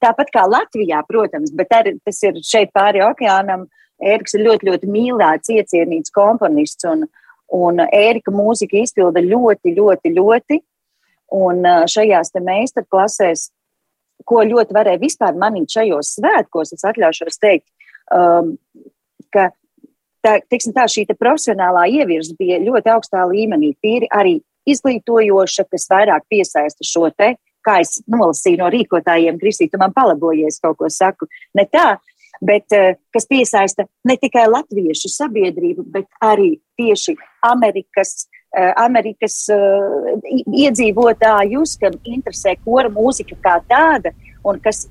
tāpat 0.03 0.33
kā 0.35 0.45
Latvijā, 0.49 1.03
protams, 1.09 1.53
bet 1.55 1.73
arī 1.77 1.95
tas 2.05 2.19
ir 2.27 2.41
šeit 2.47 2.73
pāri 2.75 3.03
okeānam. 3.05 3.69
Ēriks 4.03 4.35
ir 4.35 4.43
ļoti, 4.49 4.67
ļoti 4.67 4.91
mīlēts, 4.91 5.53
iecienīts 5.55 6.11
komponists, 6.15 6.87
un, 6.91 7.05
un 7.55 7.83
Ērika 7.85 8.33
mūzika 8.35 8.81
izpilda 8.81 9.23
ļoti, 9.23 9.75
ļoti, 9.77 10.15
ļoti. 10.17 10.59
Un 11.33 11.63
šajās 11.89 12.35
meistarklasēs, 12.35 13.47
ko 14.29 14.43
ļoti 14.45 14.75
varēja 14.75 15.01
vispār 15.01 15.39
manīt 15.39 15.73
šajos 15.73 16.17
svētkos, 16.19 16.75
es 16.75 16.85
atļaušos 16.91 17.39
teikt, 17.41 17.69
um, 18.13 18.57
ka 19.33 19.49
tā, 20.23 20.39
tā 20.51 20.87
šī 20.91 21.07
profesionālā 21.15 21.87
ievirza 21.95 22.37
bija 22.39 22.61
ļoti 22.63 22.93
augstā 22.93 23.25
līmenī, 23.31 23.73
tīri 23.83 24.11
arī 24.13 24.41
izglītojoša, 24.69 25.67
kas 25.71 25.89
vairāk 25.91 26.27
piesaista 26.31 26.87
šo 26.87 27.09
te, 27.17 27.35
kā 27.63 27.79
es 27.83 28.01
nolasīju 28.11 28.61
no 28.63 28.71
rīkotājiem, 28.73 29.39
Kristīna, 29.41 29.81
man 29.85 29.95
palabojies 29.95 30.59
kaut 30.63 30.81
ko 30.81 30.91
saku, 30.91 31.29
ne 31.59 31.67
tā, 31.71 31.97
bet 32.43 32.75
eh, 32.77 32.97
kas 33.15 33.29
piesaista 33.31 33.87
ne 34.09 34.17
tikai 34.21 34.49
latviešu 34.51 35.11
sabiedrību, 35.13 35.87
bet 35.95 36.09
arī 36.25 36.57
tieši 36.81 37.15
Amerikas, 37.47 38.27
eh, 38.57 38.73
Amerikas 38.83 39.37
uh, 39.53 40.11
iedzīvotājus, 40.65 41.77
kam 41.83 41.99
interesē 42.03 42.57
kora 42.65 42.91
mūzika 42.93 43.39
kā 43.45 43.59
tāda 43.71 44.15
un 44.45 44.59
kas 44.63 44.87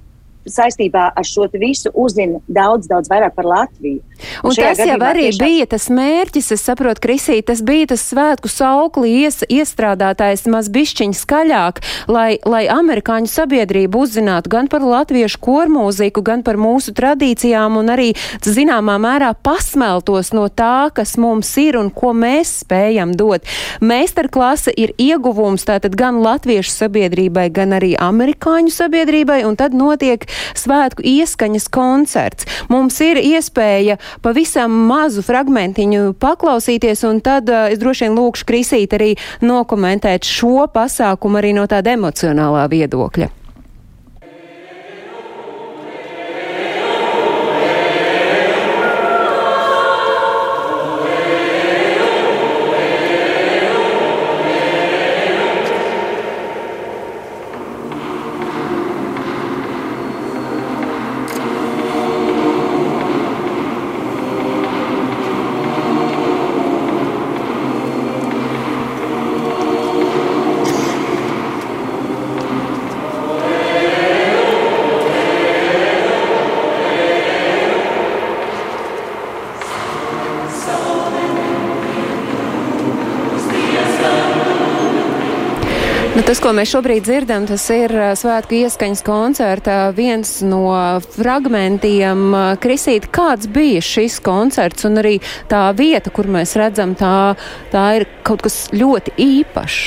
saistībā 0.50 1.12
ar 1.16 1.28
šo 1.28 1.48
visu 1.54 1.92
uzzina 1.94 2.40
daudz, 2.48 2.88
daudz 2.90 3.10
vairāk 3.12 3.36
par 3.36 3.48
Latviju. 3.50 4.02
Un, 4.44 4.52
un 4.52 4.56
tas 4.56 4.80
jau 4.80 4.98
arī 5.02 5.28
tiešām... 5.30 5.46
bija 5.46 5.68
tas 5.74 5.88
mērķis, 5.94 6.52
es 6.56 6.64
saprotu, 6.66 7.02
Krisī, 7.04 7.40
tas 7.46 7.64
bija 7.66 7.92
tas 7.94 8.04
svētku 8.06 8.50
saukli 8.52 9.24
ies, 9.24 9.42
iestrādātājs 9.50 10.46
maz 10.52 10.70
bišķiņ 10.74 11.16
skaļāk, 11.18 11.82
lai, 12.12 12.38
lai 12.46 12.64
amerikāņu 12.72 13.30
sabiedrību 13.32 14.04
uzzinātu 14.06 14.52
gan 14.54 14.70
par 14.72 14.86
latviešu 14.86 15.42
kormūziku, 15.42 16.24
gan 16.26 16.46
par 16.46 16.60
mūsu 16.62 16.94
tradīcijām 16.98 17.80
un 17.82 17.94
arī 17.94 18.12
zināmā 18.46 18.98
mērā 19.02 19.34
pasmeltos 19.44 20.32
no 20.38 20.48
tā, 20.50 20.92
kas 20.94 21.18
mums 21.22 21.50
ir 21.62 21.80
un 21.82 21.92
ko 21.94 22.14
mēs 22.18 22.62
spējam 22.62 23.16
dot. 23.18 23.48
Meistarklase 23.82 24.74
ir 24.78 24.94
ieguvums 25.02 25.66
tātad 25.68 25.98
gan 25.98 26.22
latviešu 26.24 26.74
sabiedrībai, 26.76 27.50
gan 27.54 27.78
arī 27.78 27.94
amerikāņu 28.00 28.74
sabiedrībai, 28.74 29.42
un 29.48 29.58
tad 29.60 29.76
notiek 29.78 30.28
svētku 30.58 31.06
ieskaņas 31.08 31.68
koncerts. 31.74 32.48
Mums 32.72 33.00
ir 33.04 33.20
iespēja 33.22 33.98
pavisam 34.24 34.74
mazu 34.92 35.26
fragmentiņu 35.26 36.16
paklausīties, 36.22 37.06
un 37.10 37.22
tad 37.26 37.50
uh, 37.52 37.68
es 37.72 37.82
droši 37.82 38.08
vien 38.08 38.18
lūkšu 38.20 38.48
Krisīt 38.48 38.96
arī 38.98 39.14
nokomentēt 39.42 40.28
šo 40.28 40.68
pasākumu 40.72 41.42
arī 41.42 41.56
no 41.58 41.68
tāda 41.70 41.98
emocionālā 41.98 42.68
viedokļa. 42.72 43.41
Nu, 86.22 86.26
tas, 86.30 86.38
ko 86.38 86.52
mēs 86.54 86.70
šobrīd 86.70 87.02
dzirdam, 87.02 87.48
tas 87.50 87.64
ir 87.74 87.90
svētku 88.14 88.54
ieskaņas 88.54 89.00
koncerta 89.02 89.78
viens 89.98 90.36
no 90.46 90.68
fragmentiem. 91.16 92.22
Krisīt, 92.62 93.08
kāds 93.10 93.50
bija 93.50 93.82
šis 93.82 94.20
koncerts 94.22 94.86
un 94.86 95.02
arī 95.02 95.16
tā 95.50 95.64
vieta, 95.74 96.14
kur 96.14 96.30
mēs 96.30 96.54
redzam, 96.62 96.94
tā, 96.94 97.34
tā 97.74 97.88
ir 97.98 98.06
kaut 98.22 98.46
kas 98.46 98.60
ļoti 98.70 99.16
īpašs. 99.18 99.82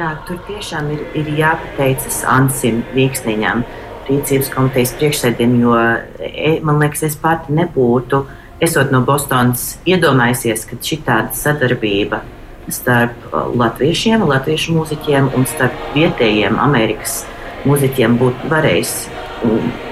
Jā, 0.00 0.14
tur 0.24 0.40
tiešām 0.48 0.88
ir, 0.96 1.04
ir 1.12 1.28
jāpateicas 1.42 2.24
Ansim 2.38 2.80
Vīksniņam, 2.96 3.68
rīcības 4.08 4.52
komitejas 4.56 4.96
priekšsēdiem, 4.96 5.60
jo 5.60 5.76
e, 5.76 6.56
man 6.64 6.80
liekas, 6.80 7.04
es 7.12 7.20
pati 7.20 7.52
nebūtu, 7.52 8.24
esot 8.64 8.96
no 8.96 9.04
Bostonas, 9.04 9.74
iedomājusies, 9.84 10.64
ka 10.72 10.80
šī 10.80 11.02
tāda 11.04 11.36
sadarbība 11.36 12.24
starp 12.74 13.34
latviešiem, 13.34 14.24
latviešu 14.26 14.74
mūziķiem 14.76 15.30
un 15.36 15.46
starp 15.48 15.76
vietējiem 15.94 16.58
Amerikas 16.60 17.22
mūziķiem 17.68 18.16
būtu 18.20 18.50
varējis 18.50 18.94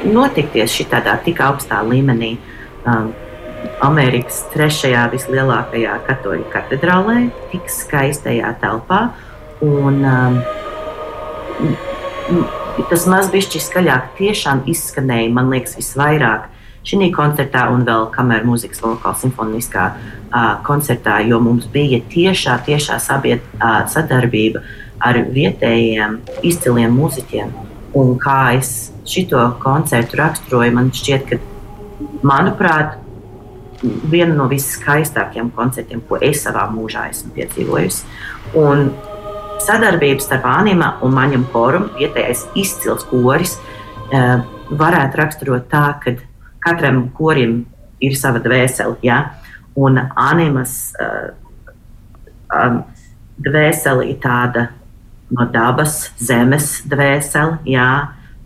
notikties 0.08 0.74
šitādā 0.76 1.16
tik 1.24 1.40
augstā 1.44 1.80
līmenī. 1.86 2.36
Um, 2.88 3.12
Amerikas 3.82 4.44
trešajā 4.52 5.08
vislielākajā 5.12 5.96
katoļu 6.06 6.46
katedrālē, 6.52 7.16
tik 7.52 7.70
skaistajā 7.72 8.52
telpā. 8.62 9.00
Un, 9.64 10.04
um, 10.06 10.38
tas 12.90 13.06
mazliet 13.10 13.58
skaļāk 13.62 14.14
tiešām 14.20 14.62
izskanēja, 14.70 15.32
man 15.34 15.50
liekas, 15.50 15.74
visvairāk 15.80 16.46
šī 16.88 17.10
koncertā 17.14 17.66
un 17.72 17.84
vēl 17.88 18.08
kamerā 18.14 18.46
mūzikas 18.48 18.80
lokāla 18.84 19.18
simfoniskā 19.20 19.86
uh, 19.92 20.54
koncertā, 20.64 21.18
jo 21.28 21.40
mums 21.44 21.68
bija 21.72 22.00
tiešā, 22.12 22.58
tiešā 22.66 22.98
sabied, 23.02 23.44
uh, 23.58 23.82
sadarbība 23.90 24.64
ar 25.04 25.20
vietējiem 25.34 26.18
izciliem 26.48 26.94
mūziķiem. 26.96 27.52
Un 27.98 28.16
kā 28.20 28.54
es 28.58 28.90
šo 29.08 29.44
koncertu 29.62 30.18
raksturoju, 30.20 30.74
man 30.76 30.90
šķiet, 30.94 31.28
ka, 31.28 31.38
manuprāt, 32.26 32.98
viena 33.82 34.34
no 34.34 34.48
viskaistākajiem 34.50 35.52
koncertiem, 35.54 36.02
ko 36.08 36.18
es 36.24 36.42
savā 36.44 36.66
mūžā 36.72 37.08
esmu 37.12 37.30
piedzīvojusi. 37.36 38.08
Un 38.58 38.88
sadarbības 39.62 40.26
starp 40.26 40.46
Anima 40.50 40.94
un 41.04 41.14
Maņam 41.14 41.46
Korum, 41.52 41.88
vietējais 41.98 42.46
izcils 42.58 43.06
koris, 43.08 43.58
varētu 44.10 45.20
raksturot 45.20 45.68
tā, 45.70 45.84
ka 46.02 46.16
katram 46.64 47.06
korim 47.16 47.60
ir 48.00 48.16
sava 48.18 48.42
dvēsele. 48.42 48.98
Ja? 49.02 49.22
Un 49.78 50.00
animas 50.16 50.92
uh, 50.98 51.30
um, 52.54 52.82
dvēsele 53.44 54.08
ir 54.10 54.20
tāda 54.22 54.68
no 55.34 55.44
dabas, 55.52 56.08
zemes 56.20 56.78
dvēsele, 56.88 57.60
jā, 57.68 57.90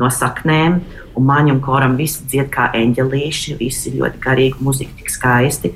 no 0.01 0.11
saknēm. 0.11 0.81
Un 1.13 1.27
maņam 1.29 1.61
koram 1.65 1.97
visi 1.99 2.25
dzied 2.25 2.49
kā 2.53 2.71
eņģelīši, 2.77 3.57
visi 3.61 3.93
ļoti 3.99 4.21
garīgi, 4.23 4.63
muzika 4.65 4.97
tik 4.99 5.13
skaisti. 5.13 5.75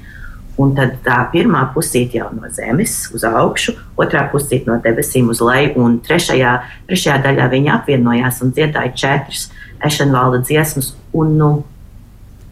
Un 0.57 0.73
tad 0.73 0.95
tā 1.05 1.19
pirmā 1.29 1.67
pusīte 1.75 2.17
jau 2.17 2.31
no 2.33 2.49
zemes 2.49 2.95
uz 3.13 3.27
augšu, 3.29 3.75
otrā 4.01 4.23
pusīte 4.33 4.71
no 4.71 4.79
debesīm 4.81 5.29
uz 5.29 5.43
leju, 5.45 5.75
un 5.85 5.99
trešajā, 6.05 6.55
trešajā 6.89 7.17
daļā 7.27 7.51
viņi 7.53 7.73
apvienojās 7.75 8.41
un 8.45 8.55
dziedāja 8.57 8.95
četras 8.97 9.51
ešenvalda 9.85 10.41
dziesmas. 10.47 10.95
Un, 11.13 11.37
nu, 11.37 11.51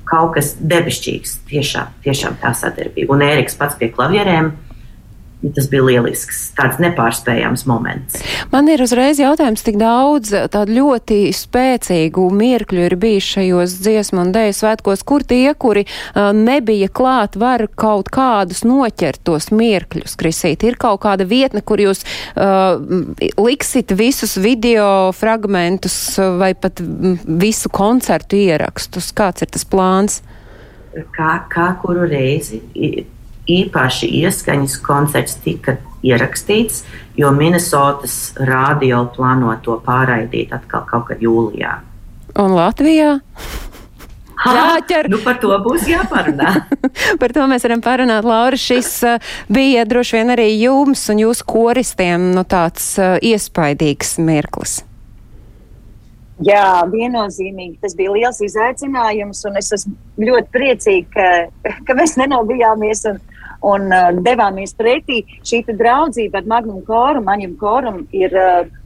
kaut 0.09 0.35
kas 0.37 0.55
debesšķīgs. 0.61 1.39
Tiešām, 1.51 1.95
tiešām 2.05 2.39
tā 2.43 2.53
sadarbība. 2.57 3.15
Un 3.15 3.25
Ēriks 3.27 3.59
pats 3.61 3.79
pie 3.81 3.91
klavierēm. 3.95 4.53
Tas 5.53 5.67
bija 5.69 5.85
lielisks, 5.85 6.39
tāds 6.57 6.79
nepārspējams 6.81 7.67
moments. 7.69 8.23
Man 8.53 8.69
ir 8.73 8.81
uzreiz 8.85 9.19
jautājums, 9.21 9.65
tik 9.67 9.77
daudz 9.81 10.33
tādu 10.53 10.79
ļoti 10.79 11.19
spēcīgu 11.37 12.25
mirkļu 12.33 12.87
ir 12.87 12.97
bijis 13.01 13.29
šajos 13.35 13.77
dziesmu 13.85 14.23
un 14.23 14.33
dēļu 14.33 14.57
svētkos, 14.57 15.05
kur 15.05 15.27
tie, 15.29 15.53
kuri 15.53 15.85
uh, 15.85 16.31
nebija 16.37 16.89
klāt, 16.89 17.37
var 17.41 17.67
kaut 17.77 18.09
kādus 18.15 18.65
noķert 18.65 19.21
tos 19.29 19.51
mirkļus, 19.53 20.17
Krisīt. 20.21 20.65
Ir 20.65 20.79
kaut 20.81 21.03
kāda 21.05 21.29
vietne, 21.29 21.61
kur 21.61 21.83
jūs 21.83 22.05
uh, 22.05 22.81
liksit 23.37 23.93
visus 23.99 24.39
video 24.41 25.13
fragmentus 25.17 26.17
vai 26.41 26.55
pat 26.57 26.81
visu 26.81 27.69
koncertu 27.75 28.41
ierakstus. 28.41 29.13
Kāds 29.17 29.45
ir 29.45 29.53
tas 29.53 29.69
plāns? 29.69 30.23
Kā, 31.15 31.41
kā 31.51 31.73
kuru 31.83 32.07
reizi 32.07 32.63
īpaši 33.51 34.09
ieskaņas 34.23 34.79
koncerts 34.85 35.37
tika 35.45 35.77
ierakstīts, 36.05 36.85
jo 37.17 37.33
Minnesotas 37.35 38.35
rādio 38.41 39.05
plāno 39.15 39.55
to 39.65 39.79
pārraidīt 39.85 40.55
atkal 40.57 40.85
kaut 40.89 41.09
kad 41.11 41.23
jūlijā. 41.25 41.79
Un 42.41 42.57
Latvijā? 42.57 43.19
Jāķer. 44.45 45.09
Nu, 45.09 45.21
par 45.25 45.39
to 45.41 45.55
būs 45.65 45.87
jāparunā. 45.89 46.51
par 47.21 47.33
to 47.33 47.45
mēs 47.49 47.65
varam 47.65 47.85
parunāt, 47.85 48.27
Laura. 48.29 48.59
Šis 48.61 48.91
uh, 49.07 49.37
bija 49.49 49.87
droši 49.89 50.19
vien 50.19 50.35
arī 50.35 50.49
jums 50.59 51.07
un 51.13 51.23
jūsu 51.23 51.47
koristiem 51.49 52.33
nu, 52.37 52.45
tāds 52.45 52.91
uh, 53.01 53.15
iespaidīgs 53.25 54.19
mirklis. 54.21 54.83
Jā, 56.45 56.83
viennozīmīgi 56.91 57.79
tas 57.81 57.95
bija 57.95 58.11
liels 58.11 58.41
izaicinājums, 58.43 59.45
un 59.47 59.61
es 59.61 59.71
esmu 59.77 59.95
ļoti 60.19 60.51
priecīga, 60.53 61.29
ka, 61.63 61.75
ka 61.87 61.95
mēs 61.95 62.17
nenobijāmies 62.19 63.05
un, 63.13 63.21
un 63.73 63.91
uh, 63.93 64.13
devāmies 64.25 64.75
pretī. 64.77 65.23
Šī 65.47 65.65
draudzība 65.71 66.43
ar 66.43 66.49
Magnum 66.55 66.83
Koru, 66.87 67.25
Maņam 67.25 67.59
Korum 67.61 68.07
ir. 68.13 68.35
Uh, 68.35 68.81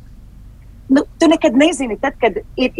Nu, 0.89 1.03
tu 1.21 1.27
nekad 1.29 1.53
nezini, 1.53 1.99
tad, 2.01 2.15
kad 2.17 2.39
ir, 2.57 2.71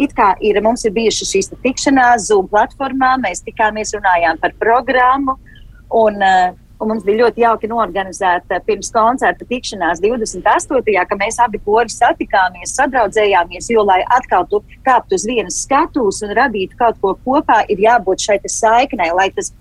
ir, 0.41 0.57
mums 0.65 0.81
ir 0.81 0.95
bijušas 0.95 1.29
šīs 1.29 1.51
tikšanās, 1.61 2.23
Zoom 2.31 2.47
platformā, 2.49 3.11
mēs 3.21 3.43
tikāmies, 3.45 3.93
runājām 3.93 4.39
par 4.41 4.55
programmu. 4.57 5.35
Un, 5.93 6.17
uh, 6.17 6.55
un 6.79 6.89
mums 6.89 7.03
bija 7.05 7.25
ļoti 7.25 7.43
jauki 7.43 7.69
norganizēta 7.69 8.61
pirms 8.65 8.91
koncerta 8.95 9.45
tikšanās 9.45 10.01
28. 10.01 11.05
ka 11.09 11.17
mēs 11.19 11.39
abi 11.43 11.61
kori 11.65 11.91
satikāmies, 11.93 12.73
sadraudzējāmies, 12.79 13.69
jo, 13.73 13.83
lai 13.85 13.99
atkal 14.17 14.47
tu 14.49 14.63
kāptu 14.87 15.19
uz 15.19 15.27
vienas 15.27 15.61
skatuves 15.65 16.23
un 16.25 16.33
radītu 16.39 16.79
kaut 16.79 16.97
ko 17.03 17.13
kopā, 17.25 17.61
ir 17.69 17.83
jābūt 17.83 18.25
šai 18.25 18.39
saiknei, 18.47 19.11
lai 19.13 19.29
tas 19.35 19.51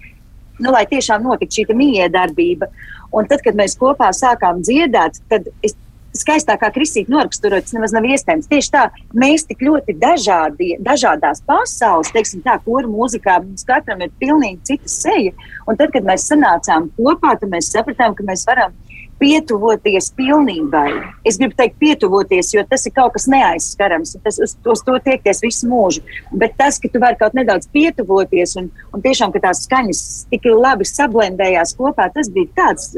nu, 0.59 0.73
lai 0.75 0.85
tiešām 0.90 1.27
notiktu 1.27 1.62
šī 1.62 1.77
miedarbība. 1.79 2.71
Un 3.14 3.29
tad, 3.29 3.42
kad 3.44 3.57
mēs 3.57 3.77
kopā 3.81 4.11
sākām 4.12 4.61
dziedāt, 4.66 5.21
tad 5.31 5.49
es 5.64 5.77
skaistākā 6.16 6.71
kristīte 6.75 7.12
noraksturot, 7.12 7.66
tas 7.66 7.75
nemaz 7.77 7.92
nav 7.94 8.07
iespējams. 8.09 8.49
Tieši 8.51 8.73
tā, 8.75 8.85
mēs 9.16 9.44
tik 9.49 9.62
ļoti 9.64 9.94
dažādi, 10.01 10.75
dažādās 10.85 11.42
pasaules, 11.47 12.12
teiksim 12.14 12.42
tā, 12.47 12.59
kuru 12.64 12.90
mūzikā 12.92 13.38
mums 13.44 13.66
katram 13.68 14.03
ir 14.05 14.12
pilnīgi 14.21 14.73
cita 14.73 14.92
seja. 14.92 15.35
Un 15.68 15.79
tad, 15.79 15.92
kad 15.94 16.07
mēs 16.09 16.27
sanācām 16.31 16.90
kopā, 16.97 17.37
tad 17.40 17.53
mēs 17.53 17.71
sapratām, 17.75 18.16
ka 18.18 18.27
mēs 18.29 18.47
varam 18.49 18.75
pietuvoties 19.18 20.11
pilnībai. 20.18 20.88
Es 21.26 21.38
gribu 21.40 21.57
teikt, 21.59 21.78
pietuvoties, 21.83 22.52
jo 22.54 22.64
tas 22.68 22.87
ir 22.87 22.94
kaut 22.96 23.14
kas 23.16 23.26
neaizskarams. 23.31 24.14
Tas, 24.24 24.38
uz, 24.42 24.54
uz 24.62 24.83
to 24.87 24.96
tiekties 25.04 25.42
visu 25.44 25.70
mūžu. 25.70 26.04
Bet 26.38 26.57
tas, 26.61 26.78
ka 26.81 26.90
tu 26.92 27.02
vari 27.02 27.18
kaut 27.20 27.37
nedaudz 27.38 27.70
pietuvoties 27.74 28.57
un, 28.61 28.70
un 28.94 29.04
tiešām 29.04 29.35
tās 29.38 29.64
skaņas 29.66 30.02
tik 30.33 30.48
labi 30.52 30.87
sablendējās 30.88 31.74
kopā, 31.78 32.09
tas 32.14 32.31
bija 32.35 32.50
tāds, 32.59 32.92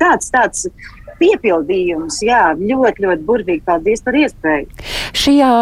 tāds, 0.00 0.30
tāds 0.34 0.66
piepildījums. 1.20 2.20
Jā, 2.24 2.50
ļoti, 2.58 3.04
ļoti 3.04 3.26
burvīgi. 3.28 3.64
Paldies 3.66 4.02
par 4.04 4.16
iespēju. 4.16 4.68
Šajā, 5.20 5.52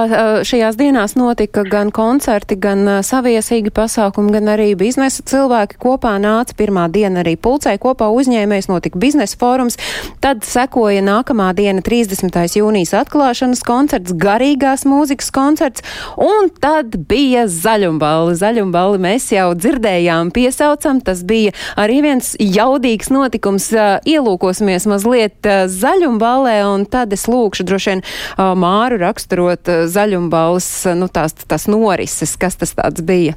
šajās 0.46 0.76
dienās 0.78 1.16
notika 1.18 1.64
gan 1.66 1.90
koncerti, 1.94 2.54
gan 2.60 2.84
saviesīgi 3.04 3.72
pasākumi, 3.74 4.32
gan 4.36 4.52
arī 4.54 4.68
biznesa 4.78 5.24
cilvēki 5.26 5.80
kopā 5.82 6.14
nāca. 6.22 6.54
Pirmā 6.58 6.86
diena 6.92 7.24
arī 7.24 7.34
pulcēja 7.40 7.80
kopā 7.82 8.10
uzņēmējs, 8.14 8.68
notika 8.70 9.00
biznesa 9.00 9.38
fórums. 9.40 9.78
Tad 10.22 10.44
sekoja 10.46 11.02
nākamā 11.04 11.50
diena, 11.58 11.82
30. 11.84 12.38
jūnijas 12.60 12.94
atklāšanas 13.00 13.64
koncerts, 13.66 14.14
garīgās 14.14 14.86
mūzikas 14.88 15.32
koncerts, 15.34 15.84
un 16.14 16.52
tad 16.62 16.94
bija 17.10 17.46
zaļumballi. 17.50 18.36
Zaļumballi 18.38 19.02
mēs 19.08 19.30
jau 19.34 19.50
dzirdējām, 19.58 20.30
piesaucam, 20.36 21.02
tas 21.04 21.24
bija 21.26 21.54
arī 21.80 22.02
viens 22.04 22.34
jaudīgs 22.38 23.10
notikums. 23.14 23.70
Ielūkosimies 24.08 24.86
mazliet 24.90 25.47
zaļumballē, 25.72 26.56
un 26.68 26.86
tad 26.90 27.12
es 27.16 27.26
lūkšu 27.30 27.66
droši 27.68 27.94
vien 27.94 28.04
Māru 28.36 29.00
raksturot 29.02 29.70
zaļumballes, 29.90 30.70
nu 30.98 31.10
tās, 31.12 31.36
tās 31.48 31.68
norises, 31.70 32.36
kas 32.40 32.58
tas 32.60 32.76
tāds 32.78 33.04
bija. 33.04 33.36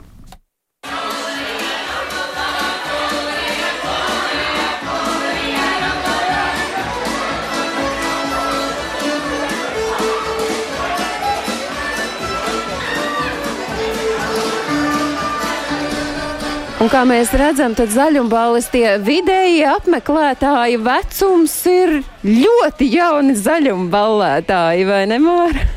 Un 16.82 16.88
kā 16.90 17.04
mēs 17.06 17.30
redzam, 17.38 17.76
tad 17.78 17.92
zaļumballes 17.94 18.72
tie 18.74 18.96
vidēji 19.06 19.60
apmeklētāji 19.70 20.80
vecums 20.82 21.54
ir 21.70 22.00
ļoti 22.26 22.88
jauni 22.96 23.36
zaļumballētāji, 23.38 24.88
vai 24.90 25.04
ne, 25.12 25.20
Māra? 25.22 25.68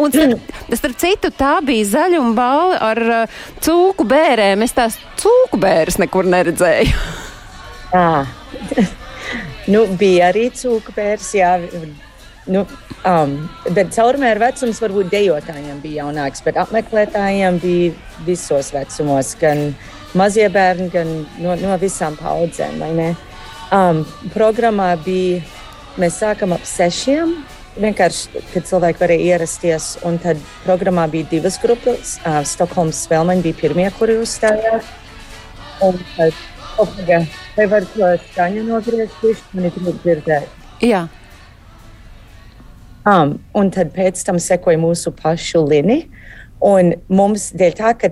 Un, 0.00 0.14
starp 0.72 0.96
citu, 0.98 1.30
tā 1.36 1.58
bija 1.64 1.90
zaļuma 1.90 2.32
balva 2.34 2.78
ar 2.88 3.00
uh, 3.04 3.42
cūku 3.60 4.06
bērēm. 4.08 4.64
Es 4.64 4.72
tās 4.74 4.96
cūku 5.20 5.60
bērus 5.60 6.00
nekur 6.00 6.26
neredzēju. 6.32 6.96
À. 7.92 8.24
nu, 9.72 9.84
bija 10.00 10.30
arī 10.32 10.48
cūku 10.54 10.94
bērns, 10.96 11.28
jā. 11.36 11.52
Nu, 12.48 12.64
um, 13.04 13.36
bet 13.76 13.92
caurmēra 13.92 14.46
vecums 14.46 14.80
varbūt 14.80 15.12
dejotājiem 15.12 15.80
bija 15.84 16.06
jaunāks, 16.06 16.40
bet 16.46 16.56
apmeklētājiem 16.64 17.60
bija 17.60 18.24
visos 18.26 18.72
vecumos, 18.72 19.34
gan 19.40 19.68
mazie 20.16 20.48
bērni, 20.52 20.88
gan 20.92 21.12
no, 21.42 21.54
no 21.58 21.76
visām 21.80 22.16
paudzēm. 22.18 22.80
Um, 23.74 24.04
programmā 24.32 24.94
bija, 25.04 25.42
mēs 26.00 26.22
sākam 26.22 26.54
ap 26.56 26.64
sešiem 26.68 27.36
vienkārši, 27.78 28.42
kad 28.52 28.66
cilvēki 28.68 29.02
varēja 29.02 29.34
ierasties, 29.34 29.88
un 30.06 30.18
tad 30.22 30.40
programmā 30.64 31.06
bija 31.10 31.28
divas 31.30 31.58
grupas. 31.62 32.16
Uh, 32.22 32.40
Stokholmas 32.46 33.04
spēlmeņi 33.06 33.44
bija 33.46 33.60
pirmie, 33.60 33.88
kuri 33.98 34.18
uzstājās. 34.22 34.88
Un 35.84 36.00
tad, 36.16 36.34
opaga, 36.80 37.20
vai 37.54 37.68
var 37.70 37.86
to 37.92 38.10
skaņu 38.30 38.64
nogriezt, 38.66 39.52
man 39.54 39.68
ir 39.68 39.76
grūti 39.76 40.02
dzirdēt. 40.02 40.56
Jā. 40.82 41.06
Um, 43.08 43.38
un 43.56 43.70
tad 43.72 43.94
pēc 43.94 44.20
tam 44.26 44.40
sekoja 44.42 44.80
mūsu 44.80 45.14
pašu 45.16 45.62
lini. 45.68 46.02
Un 46.64 46.96
mums 47.06 47.52
dēļ 47.54 47.76
tā, 47.78 47.92
ka 47.94 48.10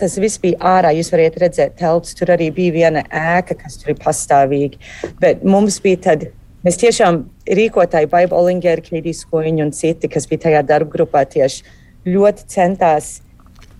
tas 0.00 0.16
viss 0.20 0.40
bija 0.42 0.58
ārā, 0.76 0.94
jūs 0.96 1.12
varat 1.14 1.38
redzēt, 1.42 1.76
telts 1.80 2.16
tur 2.18 2.32
arī 2.34 2.50
bija 2.54 2.74
viena 2.74 3.04
ēka, 3.08 3.58
kas 3.58 3.78
tur 3.80 3.94
ir 3.94 4.02
pastāvīgi. 4.02 4.80
Bet 5.22 5.46
mums 5.46 5.80
bija 5.84 6.04
tad 6.10 6.28
Mēs 6.66 6.74
tiešām 6.80 7.20
rīkotāji, 7.54 8.08
Baiba 8.10 8.34
Olingera, 8.34 8.82
Keidijas 8.82 9.22
Koņa 9.30 9.62
un 9.62 9.70
citi, 9.72 10.08
kas 10.10 10.26
bija 10.26 10.48
tajā 10.48 10.64
darba 10.66 10.90
grupā, 10.90 11.22
tieši 11.30 11.62
ļoti 12.10 12.48
centās 12.50 13.20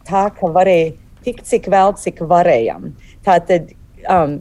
tā, 0.07 0.29
ka 0.37 0.51
varēja 0.55 0.93
tik 1.27 1.43
cik 1.45 1.67
vēl, 1.75 1.97
cik 1.99 2.23
varējām. 2.31 2.93
Tā 3.27 3.41
tad 3.49 3.73
um, 4.07 4.39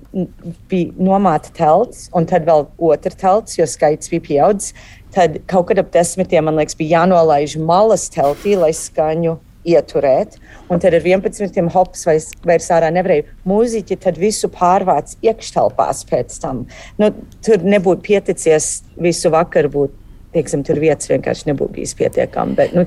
bija 0.70 0.94
nomāta 1.10 1.52
telts, 1.58 2.06
un 2.14 2.30
tad 2.30 2.46
vēl 2.48 2.68
otra 2.92 3.18
telts, 3.26 3.58
jo 3.58 3.66
skaits 3.66 4.14
bija 4.14 4.28
pieaudzis. 4.30 4.78
Tad 5.18 5.42
kaut 5.50 5.72
kad 5.72 5.82
ap 5.82 5.90
desmitiem, 5.96 6.46
man 6.46 6.62
liekas, 6.62 6.78
bija 6.78 7.02
jānolaiž 7.02 7.58
malas 7.58 8.06
teltī, 8.14 8.54
lai 8.60 8.70
skaņu 8.76 9.40
ieturēt. 9.68 10.38
Un 10.72 10.82
tad 10.84 10.96
ar 10.98 11.06
11 11.06 11.70
hops 11.76 12.06
vairs, 12.08 12.32
vairs 12.48 12.68
ārā 12.74 12.90
nevarēja. 12.96 13.28
Mūziķi 13.48 14.00
tad 14.04 14.20
visu 14.22 14.50
pārvāc 14.54 15.16
iekštelpās 15.26 16.04
pēc 16.10 16.36
tam. 16.44 16.66
Nu, 17.00 17.12
tur 17.46 17.64
nebūtu 17.64 18.06
pieticies 18.08 18.82
visu 19.02 19.34
vakaru 19.34 19.74
būt. 19.78 20.04
Teiksim, 20.36 20.62
tur 20.68 20.78
vietas 20.78 21.08
vienkārši 21.08 21.48
nebūtu 21.48 21.78
bijis 21.78 21.94
pietiekami. 21.98 22.54
Bet 22.58 22.74
nu, 22.76 22.84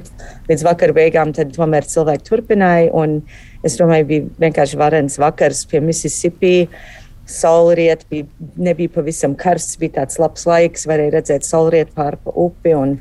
līdz 0.50 0.64
vakar 0.66 0.92
beigām 0.94 1.32
tomēr 1.34 1.88
cilvēki 1.88 2.26
turpināja. 2.28 3.06
Es 3.66 3.78
domāju, 3.80 4.06
bija 4.10 4.26
vienkārši 4.44 4.78
varens 4.78 5.16
vakars 5.18 5.64
pie 5.70 5.80
Mississippi. 5.82 6.68
Saulriet 7.30 8.04
bija, 8.10 8.26
nebija 8.58 8.90
pavisam 8.92 9.36
karsts, 9.38 9.78
bija 9.80 10.00
tāds 10.00 10.18
labs 10.20 10.46
laiks, 10.50 10.86
varēja 10.90 11.14
redzēt 11.14 11.46
saulrietu 11.46 11.94
pārpa 11.96 12.34
upi 12.44 12.74
un 12.74 12.96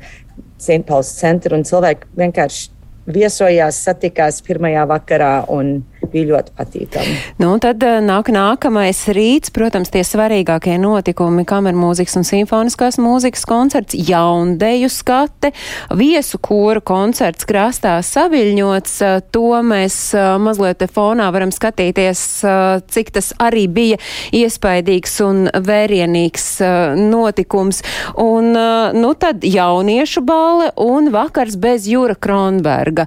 Sēnpils 0.60 1.10
centru. 1.18 1.58
Cilvēki 1.66 2.08
vienkārši 2.20 2.68
viesojās, 3.14 3.78
satikās 3.86 4.40
pirmajā 4.46 4.86
vakarā 4.90 5.32
un 5.52 5.80
bija 6.12 6.28
ļoti 6.34 6.54
patīkami. 6.58 7.14
Nu, 7.40 7.52
tad 7.62 7.82
eh, 7.86 7.98
nāk 8.04 8.30
nākamais 8.34 8.98
rīts, 9.14 9.52
protams, 9.54 9.90
tie 9.92 10.02
svarīgākie 10.06 10.76
notikumi- 10.80 11.46
kamermūzikas 11.52 12.18
un 12.20 12.26
simfoniskās 12.26 12.98
mūzikas 13.00 13.46
koncerts, 13.48 13.96
jaundeju 13.96 14.90
skate, 14.90 15.52
viesu 15.96 16.40
kora 16.42 16.80
koncerts 16.80 17.46
krastā 17.48 17.98
saviļņots. 18.04 18.96
Eh, 19.06 19.20
to 19.32 19.62
mēs 19.62 19.98
eh, 20.14 20.38
mazliet 20.38 20.84
fonā 20.90 21.30
varam 21.32 21.50
skatīties, 21.52 22.20
cik 22.90 23.10
tas 23.12 23.32
arī 23.38 23.66
bija 23.68 23.96
iespaidīgs 24.32 25.20
un 25.24 25.48
vērienīgs 25.52 26.46
notikums. 26.96 27.82
Un, 28.16 28.52
nu, 28.96 29.10
tad 29.14 29.44
jauniešu 29.44 30.22
bale 30.26 30.70
un 30.80 31.10
vakars 31.12 31.56
bez 31.60 31.86
Jūra 31.90 32.16
Kronberga. 32.16 33.06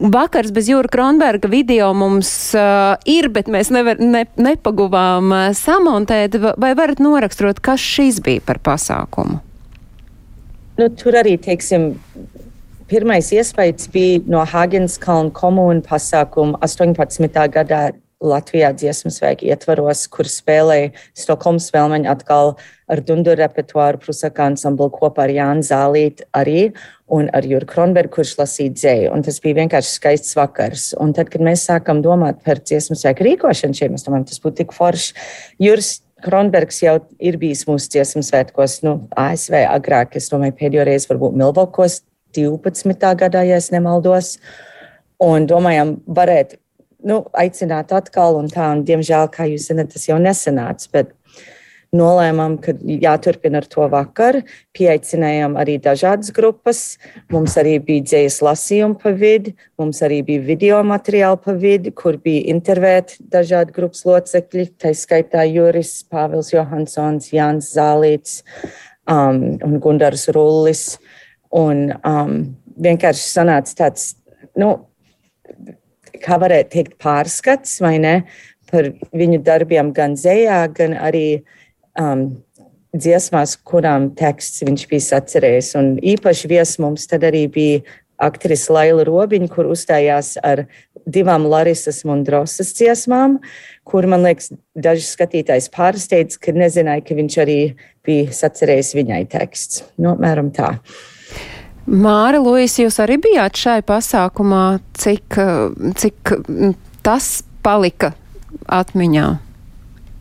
Vakars 0.00 0.52
bez 0.52 0.68
Jūra 0.72 0.90
Kronberga 0.90 1.50
video 1.50 1.92
mums 1.94 2.09
mums 2.10 2.30
uh, 2.58 2.96
ir, 3.08 3.30
bet 3.32 3.48
mēs 3.50 3.70
nevar, 3.74 4.00
ne, 4.02 4.24
nepaguvām 4.40 5.30
uh, 5.30 5.46
samontēt. 5.56 6.36
Vai 6.60 6.74
varat 6.78 7.02
noraksturot, 7.02 7.62
kas 7.62 7.82
šis 7.82 8.20
bija 8.24 8.42
par 8.44 8.60
pasākumu? 8.66 9.38
Nu, 10.80 10.88
tur 10.96 11.16
arī, 11.20 11.36
teiksim, 11.40 11.92
pirmais 12.90 13.30
iespējas 13.36 13.90
bija 13.92 14.22
no 14.30 14.44
Hagenskalna 14.48 15.32
komūna 15.36 15.84
pasākuma 15.86 16.60
18. 16.64 17.26
gadā 17.54 17.82
Latvijā 18.20 18.68
dziesmu 18.76 19.08
svēku 19.14 19.46
ietvaros, 19.48 20.02
kur 20.12 20.28
spēlēja 20.28 20.90
Stokholmas 21.16 21.70
spēlmeņi 21.70 22.08
atkal 22.12 22.52
ar 22.92 23.00
dundu 23.06 23.32
repertuāru 23.38 24.00
Prusaka 24.02 24.50
ansamblu 24.50 24.90
kopā 24.92 25.24
ar 25.24 25.32
Jānu 25.32 25.64
Zālīti 25.64 26.26
arī 26.36 26.66
un 27.10 27.28
ar 27.34 27.46
Juru 27.46 27.66
Kronbergu, 27.68 28.14
kurš 28.18 28.36
lasīja 28.38 28.74
dzēju. 28.76 29.10
Un 29.14 29.24
tas 29.26 29.40
bija 29.42 29.58
vienkārši 29.60 29.96
skaists 29.96 30.36
vakars. 30.38 30.90
Un 31.02 31.14
tad, 31.16 31.30
kad 31.32 31.42
mēs 31.44 31.66
sākam 31.68 32.02
domāt 32.04 32.40
par 32.46 32.62
dziesmu 32.62 32.98
svēku 32.98 33.26
rīkošanu 33.26 33.76
šiem, 33.76 33.96
mēs 33.96 34.06
domājam, 34.06 34.28
tas 34.30 34.42
būtu 34.42 34.62
tik 34.62 34.74
forši. 34.76 35.16
Juris 35.62 35.98
Kronbergs 36.24 36.82
jau 36.84 36.98
ir 37.18 37.38
bijis 37.40 37.64
mūsu 37.68 37.90
dziesmu 37.94 38.22
svētkos, 38.26 38.80
nu, 38.84 38.96
ASV 39.18 39.62
agrāk, 39.64 40.18
es 40.20 40.28
domāju, 40.32 40.56
pēdējo 40.58 40.86
reizi 40.88 41.08
varbūt 41.10 41.38
Milvokos 41.40 42.02
12. 42.36 43.14
gadā, 43.20 43.44
ja 43.48 43.60
es 43.60 43.70
nemaldos. 43.74 44.36
Un 45.20 45.46
domājam, 45.48 45.98
varētu 46.08 46.60
nu, 47.08 47.22
aicināt 47.36 47.92
atkal 47.96 48.38
un 48.38 48.48
tā. 48.52 48.70
Un, 48.74 48.84
diemžēl, 48.88 49.28
kā 49.32 49.48
jūs 49.50 49.68
zināt, 49.70 49.92
tas 49.94 50.06
jau 50.08 50.18
nesanāca. 50.20 50.88
Bet 50.94 51.14
nolēmām, 51.96 52.56
ka 52.62 52.74
jāturpina 52.80 53.60
ar 53.60 53.66
to 53.70 53.86
vakar. 53.90 54.40
Pieaicinājām 54.76 55.56
arī 55.60 55.76
dažādas 55.82 56.32
grupas. 56.34 56.82
Mums 57.32 57.56
arī 57.60 57.78
bija 57.82 58.04
dzējas 58.06 58.40
lasījumi 58.46 58.98
pa 59.02 59.12
vidu, 59.16 59.54
mums 59.80 60.02
arī 60.06 60.20
bija 60.26 60.44
video 60.46 60.82
materiāli 60.86 61.40
pa 61.44 61.54
vidu, 61.58 61.94
kur 61.96 62.18
bija 62.22 62.46
intervēti 62.54 63.18
dažādi 63.32 63.74
grupas 63.76 64.04
locekļi. 64.06 64.68
Tā 64.80 64.94
skaitā 64.96 65.46
Juris, 65.50 65.96
Pāvils 66.10 66.52
Johansons, 66.54 67.32
Jānis 67.34 67.72
Zālīts 67.74 68.40
um, 69.10 69.58
un 69.58 69.78
Gundars 69.82 70.28
Rullis. 70.34 70.84
Un 71.50 71.88
um, 72.06 72.36
vienkārši 72.78 73.26
sanāca 73.26 73.74
tāds, 73.82 74.12
nu, 74.58 74.76
kā 76.22 76.38
varētu 76.38 76.76
teikt, 76.76 76.94
pārskats 77.02 77.80
vai 77.82 77.96
ne 78.02 78.14
par 78.70 78.86
viņu 79.16 79.40
darbiem 79.42 79.90
gan 79.94 80.14
zējā, 80.18 80.60
gan 80.76 80.94
arī 80.94 81.42
um, 81.98 82.28
dziesmās, 82.96 83.56
kurām 83.66 84.10
teksts 84.18 84.64
viņš 84.66 84.86
bija 84.90 85.06
sacerējis. 85.08 85.74
Un 85.80 85.90
īpaši 85.98 86.50
viesis 86.50 86.80
mums 86.82 87.06
tad 87.10 87.26
arī 87.26 87.46
bija 87.50 87.82
aktrise 88.20 88.72
Laila 88.72 89.04
Robiņa, 89.08 89.48
kur 89.52 89.70
uzstājās 89.70 90.34
ar 90.44 90.66
divām 91.08 91.46
Larisas 91.48 92.02
Mundrosas 92.04 92.74
dziesmām, 92.76 93.38
kur, 93.88 94.06
man 94.10 94.26
liekas, 94.26 94.50
daži 94.76 95.06
skatītājs 95.06 95.70
pārsteidz, 95.72 96.36
ka 96.40 96.52
nezināja, 96.52 97.04
ka 97.06 97.16
viņš 97.16 97.38
arī 97.40 97.58
bija 98.06 98.28
sacerējis 98.36 98.92
viņai 98.98 99.22
teksts. 99.32 99.84
Nu, 100.00 100.14
mēram 100.20 100.52
tā. 100.54 100.74
Māra 101.90 102.38
Luis, 102.42 102.76
jūs 102.78 103.00
arī 103.02 103.16
bijāt 103.22 103.56
šai 103.58 103.80
pasākumā, 103.86 104.64
cik, 105.00 105.38
cik 105.98 106.34
tas 107.06 107.30
palika 107.64 108.12
atmiņā? 108.68 109.30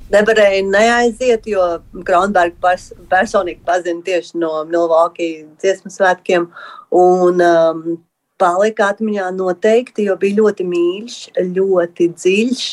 Nevarēja 0.09 0.61
neaiziet, 0.65 1.45
jo 1.49 1.63
Kronberga 2.05 2.57
pers 2.63 2.89
personīgi 3.11 3.61
pazina 3.65 4.01
tieši 4.05 4.39
no 4.41 4.63
Milwaukee 4.69 5.43
dziesmu 5.61 5.91
svētkiem. 5.93 6.47
Un, 6.97 7.43
um, 7.45 7.99
palika 8.39 8.89
atmiņā 8.93 9.29
noteikti, 9.35 10.07
jo 10.07 10.15
bija 10.19 10.39
ļoti 10.39 10.65
mīļš, 10.65 11.19
ļoti 11.51 12.09
dziļš 12.15 12.65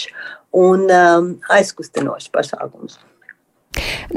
un 0.57 0.87
um, 0.89 1.31
aizkustinošs 1.53 2.31
pasākums. 2.33 3.01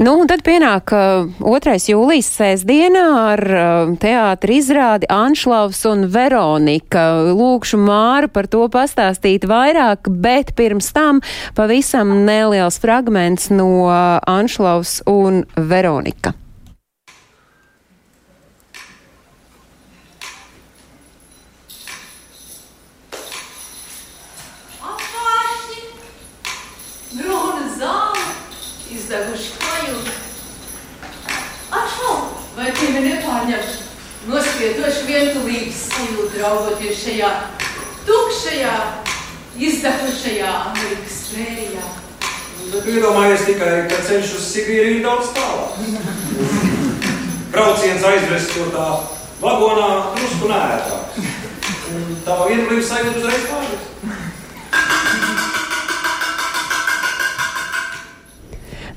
Nu, 0.00 0.14
un 0.22 0.28
tad 0.30 0.42
pienāk 0.46 0.92
uh, 0.96 1.30
2. 1.42 1.76
jūlijas 1.92 2.30
sēsdienā 2.38 3.06
ar 3.34 3.42
uh, 3.52 3.94
teātri 4.00 4.60
izrādi 4.60 5.08
Anšlavs 5.12 5.82
un 5.90 6.06
Veronika. 6.12 7.06
Lūkšu 7.36 7.80
Māru 7.82 8.30
par 8.32 8.48
to 8.50 8.66
pastāstīt 8.72 9.48
vairāk, 9.50 10.10
bet 10.22 10.54
pirms 10.58 10.92
tam 10.96 11.20
pavisam 11.58 12.20
neliels 12.26 12.80
fragments 12.80 13.50
no 13.52 13.88
Anšlavs 13.90 15.00
un 15.10 15.44
Veronika. 15.56 16.36
izdeguši 29.10 29.50
klajumi. 29.58 30.10
Ašau, 31.74 32.18
vai 32.54 32.68
tevi 32.78 33.00
nepārņems 33.08 33.72
nospiedoši 34.30 35.06
vientulības 35.08 35.80
sajūta 35.88 36.42
raugoties 36.44 37.00
šajā 37.00 37.30
tukšajā, 38.06 38.74
izdegušajā 39.58 40.52
Amerikas 40.70 41.18
prērijā? 41.32 41.88
Iedomājies 42.70 43.48
tikai, 43.48 43.72
ka 43.90 43.98
ceļš 44.06 44.36
uz 44.38 44.46
Sibīriju 44.52 45.00
ir 45.00 45.04
daudz 45.08 45.34
tālāk. 45.34 45.70
Brauciens 47.50 48.06
aizvest 48.12 48.54
to 48.54 48.68
tā 48.76 48.88
vagonā 49.42 49.90
drusku 50.14 50.52
nērtāk. 50.54 51.18
Tā 52.28 52.38
vienbrība 52.46 52.86
sajūta 52.86 53.18
uzreiz 53.24 53.50
pārāk. 53.50 53.69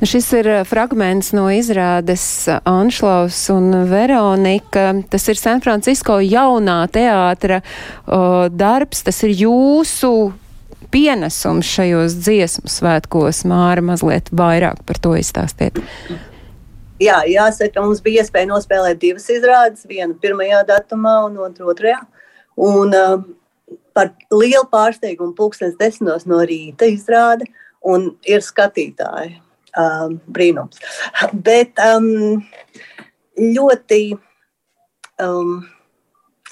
Šis 0.05 0.29
ir 0.37 0.47
eh, 0.49 0.61
fragments 0.67 1.31
no 1.35 1.45
izrādes 1.53 2.23
eh, 2.51 2.59
Anšlaus 2.69 3.37
un 3.53 3.71
Veronika. 3.89 4.91
Tas 5.09 5.27
ir 5.31 5.39
San 5.39 5.61
Francisco 5.63 6.19
jaunā 6.23 6.83
teātra 6.93 7.61
o, 8.05 8.49
darbs. 8.49 9.03
Tas 9.07 9.21
ir 9.27 9.35
jūsu 9.43 10.11
pienesums 10.93 11.69
šajos 11.69 12.17
dziesmu 12.25 12.71
svētkos. 12.71 13.43
Māra 13.49 13.83
mazliet 13.85 14.31
vairāk 14.33 14.81
par 14.87 15.01
to 15.03 15.13
izstāstiet. 15.19 15.79
Jā, 17.01 17.21
jāsaka, 17.27 17.81
mums 17.83 18.01
bija 18.03 18.23
iespēja 18.23 18.51
nospēlēt 18.51 19.01
divas 19.01 19.25
izrādes, 19.33 19.87
vienu 19.89 20.15
pirmajā 20.21 20.61
datumā 20.69 21.19
un 21.27 21.39
otru 21.43 21.73
otrajā. 21.73 21.99
Un, 22.63 22.93
uh, 22.93 23.77
par 23.93 24.11
lielu 24.33 24.65
pārsteigumu 24.71 25.35
pulkstens 25.37 25.77
desmitos 25.79 26.27
no 26.29 26.41
rīta 26.45 26.89
izrāda 26.89 27.47
un 27.83 28.11
ir 28.29 28.43
skatītāji 28.45 29.42
um, 29.79 30.19
brīnums. 30.27 30.81
Bet 31.33 31.79
um, 31.81 32.43
ļoti 33.39 34.01
um, 35.23 35.63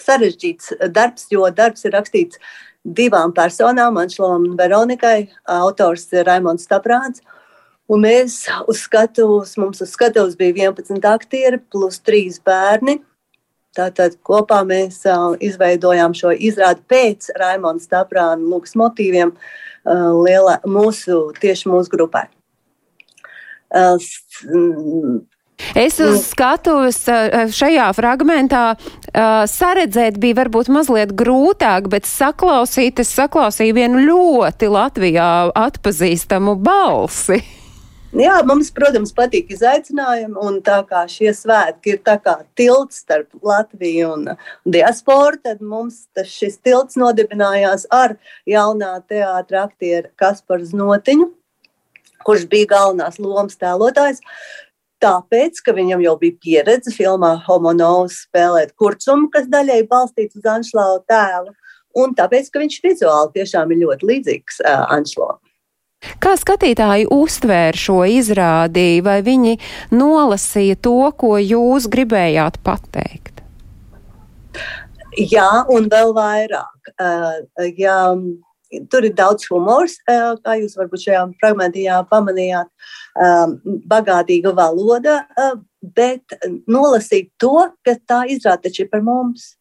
sarežģīts 0.01 0.73
darbs, 0.93 1.27
jo 1.33 1.45
darbs 1.55 1.85
ir 1.85 1.95
rakstīts 1.97 2.41
divām 2.81 3.33
personām, 3.33 3.99
Anšlovam 4.01 4.49
un 4.49 4.57
Veronikai. 4.57 5.29
Autors 5.45 6.07
ir 6.15 6.25
Raimons 6.29 6.65
Staprāns. 6.65 7.21
Un 7.91 8.05
mēs 8.05 8.45
uz 8.71 8.85
skatuves, 8.85 9.57
mums 9.59 9.81
uz 9.83 9.91
skatuves 9.91 10.37
bija 10.39 10.71
11 10.71 11.07
aktieri 11.11 11.59
plus 11.59 11.99
3 12.07 12.39
bērni. 12.45 13.01
Tātad 13.75 14.17
kopā 14.27 14.61
mēs 14.67 14.99
uh, 15.07 15.31
izveidojām 15.39 16.15
šo 16.15 16.33
izrādi 16.35 16.83
pēc 16.91 17.29
Raimonda 17.39 17.83
Staprāna 17.83 18.43
lūgas 18.43 18.75
motīviem 18.79 19.31
uh, 19.31 20.09
liela, 20.23 20.57
mūsu, 20.67 21.29
tieši 21.39 21.71
mūsu 21.71 21.93
grupai. 21.93 22.25
Es 25.77 25.99
uz 26.01 26.23
skatuves 26.25 27.03
šajā 27.53 27.87
fragmentā 27.93 28.63
saredzēt 29.47 30.17
bija 30.21 30.39
varbūt 30.41 30.71
mazliet 30.73 31.13
grūtāk, 31.17 31.87
bet 31.91 32.09
saklausīt, 32.09 33.03
es 33.03 33.13
saklausīju 33.13 33.77
vienu 33.77 34.01
ļoti 34.09 34.71
Latvijā 34.73 35.31
atpazīstamu 35.53 36.57
balsi. 36.65 37.43
Jā, 38.11 38.41
mums, 38.43 38.73
protams, 38.75 39.13
patīk 39.15 39.53
izaicinājumi, 39.55 40.35
un 40.43 40.57
tā 40.65 40.81
kā 40.89 41.05
šie 41.07 41.31
svētki 41.31 41.93
ir 41.93 42.01
tā 42.03 42.17
kā 42.19 42.41
tilts 42.59 42.99
starp 43.05 43.29
Latviju 43.39 44.09
un 44.17 44.25
diasporu, 44.67 45.39
tad 45.39 45.61
mums 45.63 46.01
šis 46.27 46.59
tilts 46.59 46.99
nodibinājās 46.99 47.85
ar 47.87 48.17
jaunā 48.49 48.97
teātra 49.07 49.63
aktieru 49.69 50.11
Kasparu 50.19 50.67
Znotiņu, 50.67 51.29
kurš 52.27 52.47
bija 52.51 52.69
galvenās 52.75 53.19
lomas 53.21 53.59
tēlotājs. 53.61 54.21
Tāpēc, 55.01 55.63
ka 55.65 55.73
viņam 55.73 56.03
jau 56.05 56.13
bija 56.21 56.37
pieredze 56.43 56.93
filmā 56.93 57.33
Homonovs 57.47 58.19
spēlēt 58.27 58.75
kurcumu, 58.77 59.31
kas 59.33 59.47
daļai 59.49 59.81
balstīts 59.89 60.37
uz 60.37 60.45
Anšlāva 60.45 60.99
tēlu, 61.09 61.55
un 61.97 62.13
tāpēc, 62.17 62.51
ka 62.53 62.61
viņš 62.61 62.81
vizuāli 62.83 63.33
tiešām 63.39 63.73
ir 63.73 63.81
ļoti 63.81 64.11
līdzīgs 64.11 64.61
uh, 64.61 64.83
Anšlāvam. 64.93 65.41
Kā 66.21 66.33
skatītāji 66.37 67.07
uztvēra 67.13 67.77
šo 67.77 67.99
izrādi, 68.09 69.01
vai 69.05 69.19
viņi 69.25 69.57
nolasīja 69.93 70.79
to, 70.81 71.11
ko 71.17 71.35
jūs 71.37 71.85
gribējāt 71.93 72.57
pateikt? 72.65 73.43
Jā, 75.17 75.65
un 75.69 75.89
vēl 75.91 76.13
vairāk. 76.17 76.93
Uh, 76.95 77.67
ja 77.77 77.97
Tur 78.91 79.05
ir 79.07 79.15
daudz 79.15 79.47
humors, 79.51 79.97
kā 80.07 80.55
jūs 80.59 80.77
varbūt 80.79 81.05
šajā 81.05 81.23
fragmentā 81.41 82.01
pamanījāt, 82.11 82.69
bagātīga 83.91 84.53
valoda, 84.55 85.21
bet 85.81 86.37
nolasīt 86.71 87.31
to, 87.41 87.67
ka 87.85 87.97
tā 88.07 88.23
izrāda 88.31 88.69
taču 88.69 88.87
par 88.91 89.03
mums. 89.03 89.55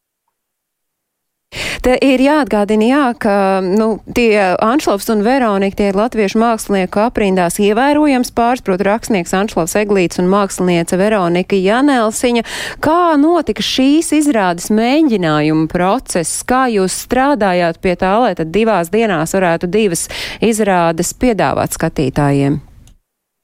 Te 1.80 1.96
ir 2.04 2.20
jāatgādina, 2.22 2.86
jā, 2.86 3.04
ka 3.18 3.34
nu, 3.64 3.88
tie 4.14 4.36
Anšlovs 4.60 5.08
un 5.10 5.24
Veronika, 5.24 5.78
tie 5.80 5.88
ir 5.90 5.98
latviešu 5.98 6.38
mākslinieku 6.38 7.00
aprindās 7.02 7.56
ievērojams 7.58 8.30
pāris, 8.36 8.62
proti 8.62 8.86
rakstnieks 8.86 9.34
Anšlovs 9.34 9.74
Eglīts 9.80 10.20
un 10.22 10.28
māksliniece 10.30 10.98
Veronika 11.00 11.58
Janelsiņa. 11.58 12.44
Kā 12.84 13.16
notika 13.18 13.64
šīs 13.64 14.12
izrādes 14.20 14.70
mēģinājuma 14.76 15.66
process? 15.72 16.44
Kā 16.46 16.66
jūs 16.70 17.00
strādājāt 17.08 17.80
pie 17.82 17.96
tā, 17.98 18.12
lai 18.22 18.34
tad 18.38 18.52
divās 18.54 18.92
dienās 18.92 19.34
varētu 19.34 19.72
divas 19.72 20.06
izrādes 20.44 21.14
piedāvāt 21.16 21.74
skatītājiem? 21.74 22.60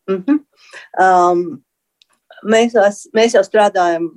Mm 0.07 0.23
-hmm. 0.23 0.39
um, 1.03 1.66
Mēs, 2.47 2.75
mēs 3.17 3.35
jau 3.37 3.43
strādājam 3.47 4.09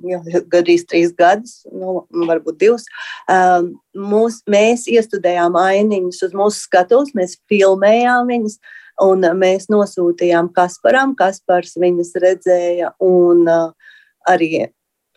gandrīz 0.52 0.86
trīs 0.88 1.12
gadus, 1.16 1.60
nu, 1.72 2.00
varbūt 2.28 2.60
divus. 2.60 2.86
Um, 3.30 3.72
mūs, 3.96 4.40
mēs 4.50 4.86
iestudējām 4.90 5.58
ainiņus 5.60 6.22
uz 6.28 6.36
mūsu 6.36 6.64
skatuves, 6.64 7.14
mēs 7.18 7.38
filmējām 7.50 8.30
viņus, 8.30 8.58
un 9.02 9.26
mēs 9.40 9.70
nosūtījām 9.72 10.52
Kasparam. 10.56 11.14
Kaspars 11.18 11.76
viņas 11.80 12.14
redzēja 12.22 12.94
un 13.04 13.46
uh, 13.48 13.94
arī 14.28 14.66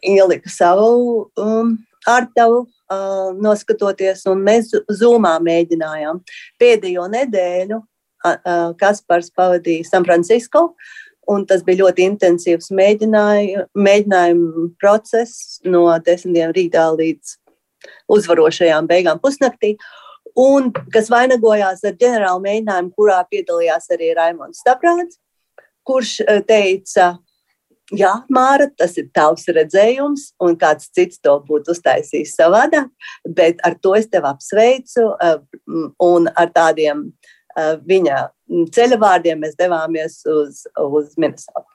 ielika 0.04 0.52
savu 0.52 1.30
um, 1.40 1.78
artavu. 2.10 2.66
Uh, 2.94 3.32
noskatoties, 3.42 4.26
un 4.30 4.44
mēs 4.46 4.74
zūmā 5.00 5.38
mēģinājām. 5.42 6.20
Pēdējo 6.62 7.08
nedēļu 7.10 7.80
Kaspars 8.80 9.32
pavadīja 9.36 9.88
San 9.88 10.06
Francisco, 10.08 10.74
Un 11.32 11.46
tas 11.48 11.64
bija 11.64 11.86
ļoti 11.86 12.04
intensīvs 12.10 12.72
mēģinājumu, 12.76 14.70
process 14.82 15.60
no 15.64 15.86
desmitiem 16.04 16.52
rītā 16.56 16.90
līdz 16.98 17.38
uzvarošajām 18.12 18.88
beigām 18.90 19.22
pusnaktī. 19.24 19.78
Un 20.40 20.72
kas 20.94 21.12
vainagojās 21.14 21.84
ar 21.86 21.96
ģenerālu 22.00 22.42
mēģinājumu, 22.48 22.94
kurā 22.98 23.20
piedalījās 23.30 23.92
arī 23.94 24.14
Raimons 24.18 24.64
Staprāts, 24.64 25.20
kurš 25.86 26.18
eh, 26.24 26.42
teica, 26.48 27.12
jā, 27.94 28.14
Māra, 28.34 28.70
tas 28.78 28.96
ir 28.98 29.10
tavs 29.16 29.46
redzējums, 29.54 30.32
un 30.44 30.58
kāds 30.60 30.90
cits 30.96 31.22
to 31.24 31.36
būtu 31.48 31.76
uztaisījis 31.76 32.36
savādāk, 32.40 32.90
bet 33.30 33.62
ar 33.68 33.78
to 33.84 33.94
es 34.00 34.10
tevi 34.10 34.30
apsveicu 34.32 35.10
eh, 35.14 35.38
un 36.08 36.32
ar 36.34 36.54
tādiem 36.56 37.06
eh, 37.12 37.76
viņa 37.84 38.24
ceļa 38.74 39.00
vārdiem 39.02 39.44
mēs 39.44 39.58
devāmies 39.60 40.22
uz, 40.30 40.66
uz 40.78 41.14
Minnesotu. 41.18 41.68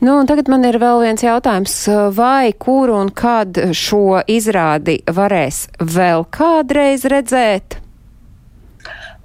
Nu, 0.00 0.18
tagad 0.28 0.48
man 0.48 0.64
ir 0.64 0.78
vēl 0.80 1.02
viens 1.04 1.24
jautājums. 1.24 1.74
Vai, 2.16 2.52
kur 2.56 2.92
un 2.92 3.10
kad 3.12 3.58
šo 3.76 4.22
izrādi 4.28 4.98
varēs 5.04 5.66
vēl 5.80 6.24
kādreiz 6.32 7.04
redzēt? 7.12 7.78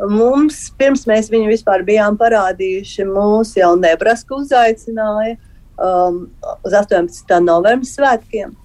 Mums, 0.02 0.64
pirms 0.80 1.06
mēs 1.08 1.30
viņu 1.32 1.52
vispār 1.52 1.86
bijām 1.86 2.18
parādījuši, 2.18 3.06
mūs 3.06 3.54
jau 3.60 3.76
Nebraska 3.78 4.40
uzaicināja 4.40 5.38
um, 5.78 6.24
uz 6.66 6.76
18. 6.80 7.36
novembra 7.46 7.88
svētkiem. 7.88 8.56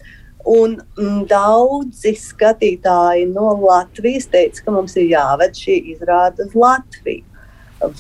Un 0.46 0.78
mm, 0.78 1.24
daudzi 1.28 2.14
skatītāji 2.22 3.26
no 3.34 3.50
Latvijas 3.60 4.30
teica, 4.32 4.62
ka 4.64 4.74
mums 4.74 4.94
ir 4.96 5.10
jāved 5.10 5.58
šī 5.58 5.80
izrāde 5.92 6.46
uz 6.46 6.54
Latviju. 6.56 7.35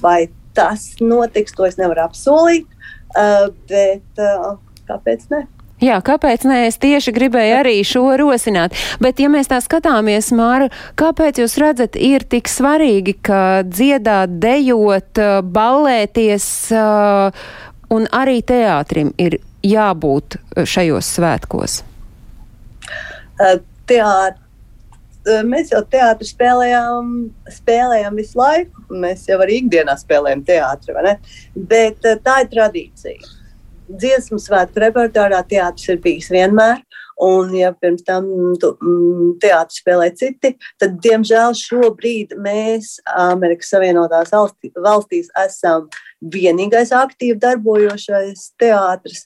Vai 0.02 0.28
tas 0.56 0.94
notiks, 1.00 1.54
to 1.56 1.66
es 1.68 1.76
nevaru 1.80 2.06
apsolīt, 2.06 2.68
uh, 3.16 3.50
bet 3.68 4.22
uh, 4.22 4.56
kāpēc 4.88 5.28
ne? 5.32 5.44
Jā, 5.84 5.98
kāpēc 6.00 6.46
nē, 6.48 6.62
es 6.70 6.78
tieši 6.80 7.12
gribēju 7.12 7.58
arī 7.58 7.74
šo 7.84 8.06
rosināt. 8.16 8.72
Bet, 9.02 9.20
ja 9.20 9.28
mēs 9.28 9.50
tā 9.50 9.58
skatāmies, 9.60 10.30
Māra, 10.32 10.70
kāpēc 10.96 11.42
jūs 11.42 11.58
redzat, 11.60 11.98
ir 12.00 12.24
tik 12.24 12.48
svarīgi, 12.48 13.18
ka 13.28 13.42
dziedāt, 13.68 14.38
dejot, 14.40 15.20
uh, 15.20 15.42
ballēties 15.44 16.48
un 17.92 18.08
arī 18.16 18.40
teātrim 18.40 19.12
ir 19.20 19.38
jābūt 19.66 20.40
šajos 20.64 21.12
svētkos? 21.18 21.82
Teātris 23.36 24.36
Eh, 24.36 24.45
mēs 25.46 25.72
jau 25.72 25.82
teātrī 25.90 26.28
spēlējām, 26.28 27.14
spēlējām 27.58 28.20
visu 28.20 28.38
laiku. 28.38 28.84
Mēs 29.02 29.26
jau 29.30 29.40
arī 29.42 29.60
ikdienā 29.62 29.96
spēlējam 30.00 30.44
teātrī, 30.46 31.16
bet 31.56 32.06
eh, 32.06 32.20
tā 32.22 32.40
ir 32.44 32.52
tradīcija. 32.52 33.32
dziesmu 33.86 34.38
svētku 34.42 34.82
repertuārā 34.82 35.42
teātris 35.46 35.88
ir 35.92 36.00
bijis 36.02 36.30
vienmēr. 36.30 36.82
Un, 37.22 37.54
ja 37.56 37.70
pirms 37.72 38.02
tam 38.04 38.26
mm, 38.28 39.38
teātris 39.40 39.80
spēlē 39.80 40.10
citi, 40.18 40.50
tad, 40.76 40.98
diemžēl, 41.00 41.54
šobrīd 41.56 42.34
mēs 42.44 42.98
Amerikas 43.08 43.70
Savienotās 43.72 44.34
valstīs 44.34 45.30
esam 45.46 45.86
vienīgais 46.20 46.92
aktīvi 46.92 47.38
darbojošais 47.40 48.50
teātris. 48.60 49.24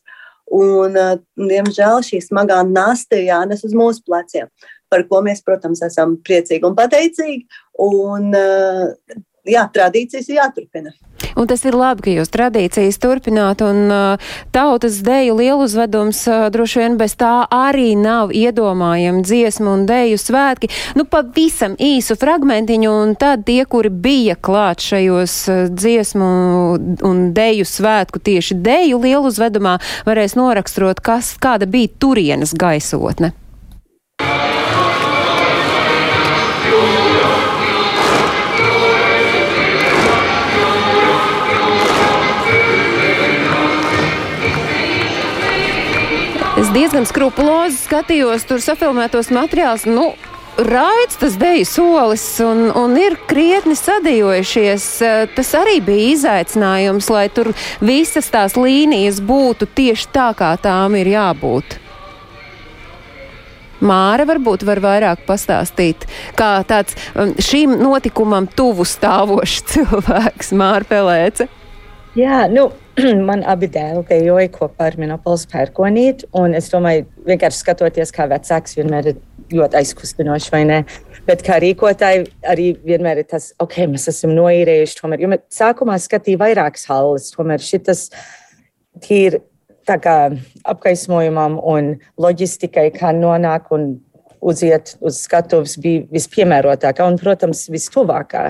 Un, 0.55 0.95
diemžēl, 1.39 2.03
šī 2.07 2.23
smagā 2.23 2.61
nasta 2.67 3.19
jānes 3.19 3.67
uz 3.67 3.75
mūsu 3.75 4.03
pleciem, 4.07 4.47
par 4.91 5.07
ko 5.09 5.23
mēs, 5.27 5.45
protams, 5.47 5.83
esam 5.87 6.19
priecīgi 6.27 6.67
un 6.67 6.79
pateicīgi. 6.79 7.45
Un, 7.81 8.35
jā, 9.49 9.65
tradīcijas 9.75 10.29
ir 10.29 10.41
jāturpina. 10.41 10.93
Un 11.37 11.47
tas 11.47 11.63
ir 11.65 11.77
labi, 11.77 12.03
ka 12.05 12.13
jūs 12.13 12.33
tradīcijas 12.33 12.99
turpināt, 13.01 13.63
un 13.65 13.93
tautas 14.55 14.99
deju 15.05 15.37
lielu 15.39 15.65
uzvedums 15.65 16.23
uh, 16.29 16.49
droši 16.53 16.81
vien 16.83 16.97
bez 17.01 17.15
tā 17.21 17.47
arī 17.55 17.93
nav 17.97 18.33
iedomājami 18.35 19.23
dziesmu 19.25 19.71
un 19.73 19.85
deju 19.89 20.19
svētki. 20.21 20.71
Nu, 20.99 21.07
pavisam 21.09 21.77
īsu 21.81 22.17
fragmentiņu, 22.21 22.93
un 23.05 23.15
tad 23.21 23.47
tie, 23.49 23.63
kuri 23.69 23.93
bija 23.93 24.37
klāt 24.37 24.85
šajos 24.85 25.37
dziesmu 25.77 26.31
un 27.07 27.23
deju 27.37 27.69
svētku 27.69 28.23
tieši 28.31 28.59
deju 28.61 29.01
lielu 29.05 29.31
uzvedumā, 29.31 29.79
varēs 30.09 30.37
noraksturot, 30.41 31.05
kas, 31.05 31.37
kāda 31.41 31.69
bija 31.71 31.93
turienes 32.01 32.57
gaisotne. 32.57 33.35
Diezgan 46.81 47.05
skrupulozi 47.05 47.77
skatījos 47.77 48.47
tur 48.49 48.63
safilmētos 48.65 49.29
materiālus. 49.35 49.83
Nu, 49.85 50.15
Raids 50.61 51.19
tas 51.21 51.37
deju 51.41 51.67
solis 51.69 52.25
un, 52.45 52.71
un 52.77 52.97
ir 52.97 53.19
krietni 53.29 53.77
sadējojušies. 53.77 54.87
Tas 55.37 55.53
arī 55.57 55.79
bija 55.85 56.15
izaicinājums, 56.15 57.11
lai 57.13 57.27
tur 57.33 57.53
visas 57.85 58.33
tās 58.33 58.57
līnijas 58.57 59.21
būtu 59.25 59.69
tieši 59.77 60.09
tā, 60.15 60.31
kā 60.37 60.55
tām 60.61 60.97
ir 61.01 61.13
jābūt. 61.13 61.77
Māra 63.85 64.25
varbūt 64.29 64.65
var 64.69 64.81
vairāk 64.85 65.25
pastāstīt, 65.29 66.05
kā 66.37 66.59
tāds 66.69 66.97
um, 67.15 67.33
šim 67.41 67.79
notikumam 67.81 68.49
tuvu 68.49 68.85
stāvošs 68.89 69.65
cilvēks, 69.73 70.53
Māra 70.57 70.89
Pelēce. 70.89 71.49
Jā, 72.17 72.47
nu, 72.53 72.71
man 73.31 73.45
abi 73.49 73.69
dēli 73.73 74.05
dejoja 74.09 74.51
kopā 74.55 74.91
ar 74.91 74.97
Minopols 75.01 75.47
pērkonīti, 75.51 76.31
un 76.39 76.55
es 76.59 76.71
domāju, 76.73 77.07
vienkārši 77.27 77.63
skatoties, 77.65 78.13
kā 78.15 78.27
vecāks 78.31 78.77
vienmēr 78.79 79.13
ir 79.13 79.21
ļoti 79.51 79.81
aizkustinoši, 79.81 80.51
vai 80.55 80.63
ne? 80.69 80.81
Bet 81.27 81.43
kā 81.47 81.59
rīkotāji 81.63 82.29
arī 82.49 82.71
vienmēr 82.87 83.23
ir 83.23 83.29
tas, 83.31 83.51
ok, 83.61 83.83
mēs 83.93 84.09
esam 84.13 84.35
noīrējuši 84.37 84.99
tomēr, 85.01 85.25
jo 85.25 85.31
mēs 85.33 85.47
sākumā 85.55 85.99
skatīja 86.01 86.41
vairākas 86.41 86.87
halles, 86.91 87.31
tomēr 87.35 87.63
tā 89.89 89.97
kā 90.03 90.17
apgaismojumam 90.69 91.59
un 91.67 91.95
loģistikai, 92.21 92.91
kā 92.95 93.13
nonāk 93.17 93.71
un 93.75 93.93
uziet 94.41 94.95
uz 95.05 95.21
skatuves 95.25 95.77
bija 95.81 96.07
vispiemērotākā 96.13 97.07
un, 97.07 97.19
protams, 97.21 97.67
vistuvākā 97.73 98.45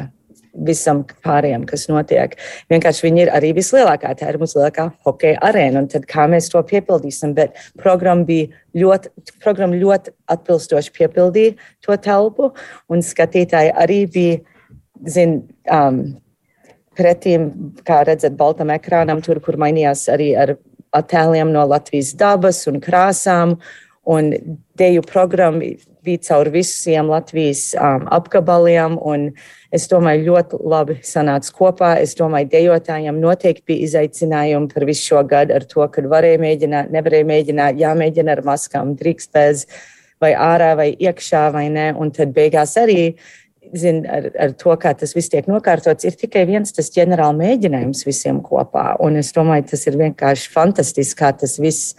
visam 0.55 1.03
pārējiem, 1.25 1.65
kas 1.69 1.87
notiek. 1.91 2.37
Vienkārši 2.73 3.07
viņi 3.07 3.23
ir 3.25 3.33
arī 3.37 3.53
vislielākā, 3.57 4.13
tā 4.19 4.31
ir 4.33 4.39
mūsu 4.41 4.59
lielākā 4.59 4.89
hokeja 5.07 5.41
arēna, 5.47 5.85
un 5.85 5.91
tad 5.93 6.07
kā 6.11 6.27
mēs 6.31 6.51
to 6.53 6.63
piepildīsim, 6.67 7.35
bet 7.37 7.59
programma 7.81 8.27
bija 8.29 8.49
ļoti, 8.83 9.13
programma 9.43 9.79
ļoti 9.79 10.15
atbilstoši 10.35 10.95
piepildīja 10.97 11.55
to 11.87 11.99
telpu, 12.03 12.51
un 12.91 13.05
skatītāji 13.07 13.75
arī 13.79 14.01
bija, 14.11 14.41
zin, 15.09 15.39
um, 15.73 16.03
pretīm, 16.99 17.47
kā 17.87 18.03
redzat, 18.09 18.35
baltam 18.37 18.73
ekrānam, 18.75 19.23
tur, 19.25 19.41
kur 19.41 19.57
mainījās 19.61 20.09
arī 20.13 20.33
ar 20.37 20.57
attēliem 20.97 21.53
no 21.55 21.63
Latvijas 21.71 22.13
dabas 22.19 22.65
un 22.69 22.81
krāsām, 22.83 23.57
un 24.11 24.33
deju 24.81 25.05
programma 25.07 25.71
bija 26.05 26.23
caur 26.29 26.51
visiem 26.53 27.11
Latvijas 27.11 27.71
um, 27.75 28.07
apgabaliem. 28.13 28.99
Es 29.75 29.87
domāju, 29.91 30.27
ļoti 30.31 30.61
labi 30.73 30.97
sanāca 31.07 31.53
kopā. 31.55 31.93
Es 32.03 32.17
domāju, 32.19 32.51
dejotājiem 32.53 33.21
noteikti 33.23 33.67
bija 33.71 33.87
izaicinājumi 33.87 34.71
par 34.73 34.87
visu 34.89 35.13
šo 35.13 35.23
gadu 35.31 35.55
ar 35.57 35.67
to, 35.69 35.85
kad 35.95 36.09
varēja 36.11 36.41
mēģināt, 36.43 36.91
nevarēja 36.95 37.29
mēģināt, 37.29 37.81
jāmēģina 37.81 38.35
ar 38.37 38.45
maskām, 38.47 38.97
drīkst 38.99 39.33
bez 39.37 39.67
vai 40.21 40.33
ārā 40.35 40.75
vai 40.79 40.91
iekšā 40.95 41.47
vai 41.55 41.69
nē. 41.73 41.93
Un 42.01 42.13
tad 42.17 42.35
beigās 42.37 42.77
arī. 42.81 43.15
Zin, 43.77 44.01
ar, 44.11 44.25
ar 44.35 44.55
to, 44.59 44.73
kā 44.83 44.91
tas 44.99 45.13
viss 45.15 45.31
tiek 45.31 45.47
nokārtots, 45.47 46.03
ir 46.09 46.17
tikai 46.19 46.43
viens 46.49 46.73
tas 46.75 46.89
ģenerāla 46.91 47.37
mēģinājums 47.39 48.03
visiem 48.09 48.41
kopā. 48.43 48.97
Un 49.05 49.21
es 49.21 49.31
domāju, 49.37 49.69
tas 49.71 49.87
ir 49.87 49.99
vienkārši 50.01 50.51
fantastiski, 50.51 51.19
kā 51.21 51.31
tas 51.39 51.55
viss 51.63 51.93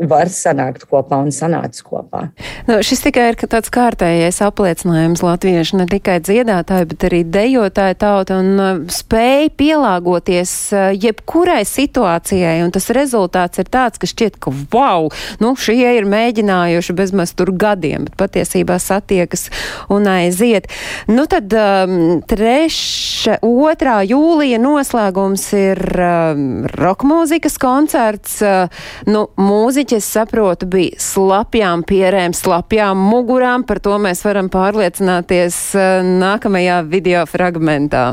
var 0.00 0.30
sanākt 0.32 0.86
kopā 0.88 1.18
un 1.20 1.28
sanāca 1.34 1.84
kopā. 1.84 2.22
Nu, 2.64 2.78
šis 2.84 3.02
tikai 3.04 3.26
ir 3.32 3.36
tāds 3.44 3.68
kārtējais 3.72 4.38
apliecinājums 4.40 5.20
latviešu 5.20 5.76
ne 5.82 5.86
tikai 5.90 6.16
dziedātāji, 6.24 6.88
bet 6.94 7.04
arī 7.08 7.20
dejotāji 7.28 7.98
tauta 8.00 8.38
un 8.40 8.48
uh, 8.56 8.70
spēja 8.92 9.50
pielāgoties 9.60 10.54
uh, 10.72 10.86
jebkurai 10.96 11.60
situācijai, 11.68 12.62
un 12.64 12.72
tas 12.72 12.88
rezultāts 12.96 13.60
ir 13.60 13.68
tāds, 13.68 14.00
ka 14.00 14.08
šķiet, 14.08 14.38
ka 14.40 14.54
wow, 14.72 15.10
nu 15.44 15.52
šie 15.60 15.92
ir 15.98 16.08
mēģinājuši 16.08 16.96
bezmaz 16.96 17.36
tur 17.36 17.52
gadiem, 17.52 18.08
bet 18.08 18.16
patiesībā 18.24 18.80
satiekas 18.80 19.50
un 19.92 20.08
aiziet. 20.08 20.70
Nu 21.12 21.26
tad 21.28 21.52
um, 21.52 22.22
treša, 22.32 23.42
otrā 23.44 24.00
jūlija 24.08 24.56
noslēgums 24.62 25.46
ir 25.60 25.84
um, 26.00 26.48
rokmūzikas 26.80 27.60
koncerts, 27.60 28.40
uh, 28.40 28.88
nu, 29.04 29.28
mūzika 29.36 29.81
Mūziķi, 29.82 29.96
es 29.98 30.06
saprotu, 30.14 30.66
bija 30.70 30.94
slapjām 31.02 31.80
pierēm, 31.82 32.30
slapjām 32.38 33.00
mugurām. 33.02 33.64
Par 33.66 33.80
to 33.82 33.96
mēs 33.98 34.22
varam 34.22 34.46
pārliecināties 34.46 35.56
eh, 35.74 36.06
nākamajā 36.06 36.76
video 36.86 37.24
fragmentā. 37.26 38.12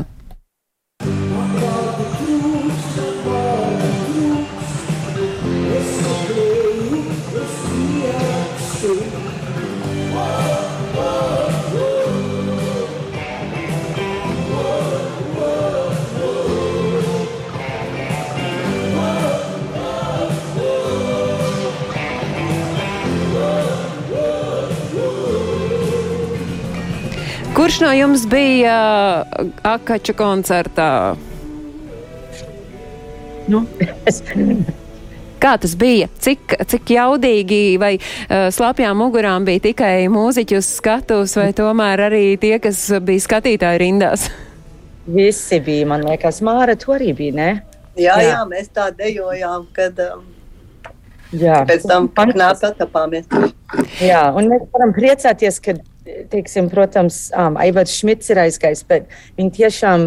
Kurš 27.70 27.80
no 27.80 27.92
jums 27.92 28.24
bija 28.26 28.76
uh, 29.22 29.46
Akača 29.62 30.10
koncertā? 30.18 31.14
Nu. 33.46 33.60
Kā 35.44 35.52
tas 35.62 35.76
bija? 35.78 36.08
Cik, 36.18 36.56
cik 36.66 36.90
jaudīgi 36.96 37.60
vai 37.78 37.92
uh, 38.00 38.48
slapjām 38.50 38.98
mugurām 38.98 39.46
bija 39.46 39.62
tikai 39.68 40.08
mūziķi 40.10 40.58
uz 40.58 40.66
skatuves, 40.80 41.36
vai 41.38 41.52
tomēr 41.54 42.02
arī 42.08 42.24
tie, 42.42 42.56
kas 42.58 42.80
bija 43.06 43.22
skatītāji 43.28 43.82
rindās? 43.84 44.26
Visi 45.20 45.62
bija, 45.62 45.86
man 45.92 46.02
liekas, 46.08 46.42
Māra, 46.42 46.74
tu 46.74 46.90
arī 46.96 47.12
bija, 47.22 47.36
ne? 47.38 47.48
Jā, 47.94 48.18
jā, 48.18 48.32
jā 48.32 48.40
mēs 48.50 48.74
tā 48.74 48.88
dejojām, 48.98 49.70
kad 49.78 50.02
um, 50.08 50.26
jā. 51.30 51.62
pēc 51.70 51.86
tam 51.86 52.10
paknāp 52.18 52.66
atkāpāmies. 52.72 53.30
Jā, 54.02 54.26
un 54.34 54.50
mēs 54.50 54.66
varam 54.74 54.98
priecāties, 54.98 55.62
ka 55.62 55.78
teiksim, 56.04 56.70
protams, 56.70 57.28
um, 57.36 57.58
Aivars 57.60 57.94
Šmits 58.00 58.30
ir 58.32 58.40
aizgājis, 58.44 58.84
bet 58.88 59.10
viņi 59.38 59.52
tiešām 59.58 60.06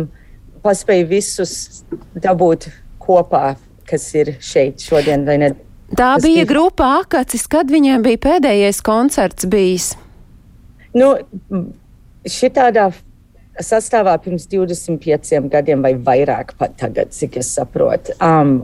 paspēja 0.63 1.07
visus 1.09 1.83
dabūt 2.15 2.69
kopā, 3.03 3.55
kas 3.89 4.07
ir 4.15 4.35
šeit 4.43 4.83
šodien. 4.83 5.25
Tā 5.27 5.53
Tas 5.97 6.23
bija 6.23 6.45
grupa 6.49 6.87
Akacis, 7.01 7.45
kad 7.51 7.69
viņiem 7.71 8.05
bija 8.05 8.21
pēdējais 8.23 8.81
koncerts 8.85 9.47
bijis. 9.49 9.91
Nu, 10.95 11.15
šitādā 12.29 12.91
sastāvā 13.61 14.15
pirms 14.23 14.47
25 14.49 15.49
gadiem 15.53 15.83
vai 15.85 15.93
vairāk 15.97 16.55
pat 16.57 16.77
tagad, 16.79 17.13
cik 17.13 17.37
es 17.41 17.51
saprotu. 17.53 18.15
Um, 18.23 18.63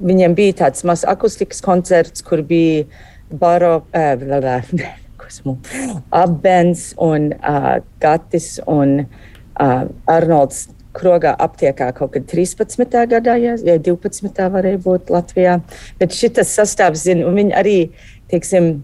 viņiem 0.00 0.36
bija 0.38 0.62
tāds 0.64 0.86
mazs 0.88 1.04
akustikas 1.08 1.60
koncerts, 1.64 2.24
kur 2.24 2.44
bija 2.46 2.86
baro, 3.32 3.82
uh, 3.92 5.00
esmu 5.32 5.56
Abens 6.12 6.92
un 7.00 7.32
uh, 7.40 7.74
Gatis 8.02 8.60
un 8.68 9.02
uh, 9.02 9.84
Arnolds 10.06 10.68
krogā 10.92 11.32
aptiekā 11.40 11.90
kaut 11.96 12.12
kad 12.16 12.26
13. 12.28 12.84
gadā, 13.08 13.36
ja, 13.40 13.56
ja 13.64 13.78
12. 13.80 14.28
varēja 14.52 14.80
būt 14.84 15.12
Latvijā. 15.12 15.58
Bet 16.00 16.12
šis 16.16 16.52
sastāvs, 16.52 17.06
zina, 17.06 17.24
un 17.28 17.38
viņi 17.40 17.56
arī, 17.56 17.76
teiksim, 18.32 18.74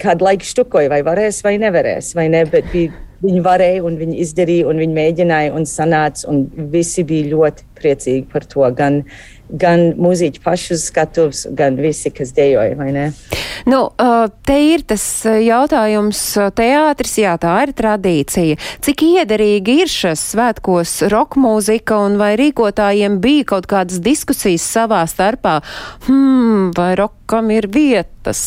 kādu 0.00 0.28
laiku 0.28 0.46
štukoja, 0.48 0.92
vai 0.92 1.02
varēs 1.06 1.42
vai 1.44 1.56
nevarēs, 1.62 2.14
vai 2.16 2.28
ne, 2.32 2.44
bet 2.50 2.70
bija, 2.72 2.94
viņi 3.24 3.42
varēja 3.44 3.82
un 3.88 3.98
viņi 3.98 4.18
izdarīja 4.22 4.68
un 4.70 4.80
viņi 4.82 4.96
mēģināja 4.98 5.54
un 5.56 5.66
sanāca, 5.68 6.28
un 6.30 6.44
visi 6.72 7.04
bija 7.08 7.32
ļoti 7.32 7.66
priecīgi 7.80 8.26
par 8.32 8.46
to, 8.48 8.64
gan, 8.76 9.02
gan 9.48 9.92
mūziķi 10.00 10.40
paši 10.44 10.72
uz 10.74 10.86
skatuves, 10.88 11.44
gan 11.56 11.76
visi, 11.80 12.10
kas 12.14 12.32
dejoja, 12.36 12.76
vai 12.78 12.90
ne? 12.94 13.04
Nu, 13.68 13.80
te 14.46 14.56
ir 14.72 14.84
tas 14.88 15.04
jautājums 15.24 16.20
teātris, 16.56 17.16
jā, 17.22 17.36
tā 17.40 17.54
ir 17.66 17.74
tradīcija. 17.76 18.58
Cik 18.84 19.06
iederīgi 19.06 19.78
ir 19.84 19.92
šis 19.92 20.24
svētkos 20.34 20.96
roka 21.12 21.40
mūzika 21.40 22.00
un 22.06 22.18
vai 22.20 22.34
rīkotājiem 22.40 23.20
bija 23.24 23.48
kaut 23.54 23.68
kādas 23.70 24.02
diskusijas 24.04 24.66
savā 24.76 25.04
starpā? 25.10 25.60
Hmm, 26.08 26.70
vai 26.76 26.92
rokam 27.00 27.52
ir 27.54 27.68
vietas 27.72 28.44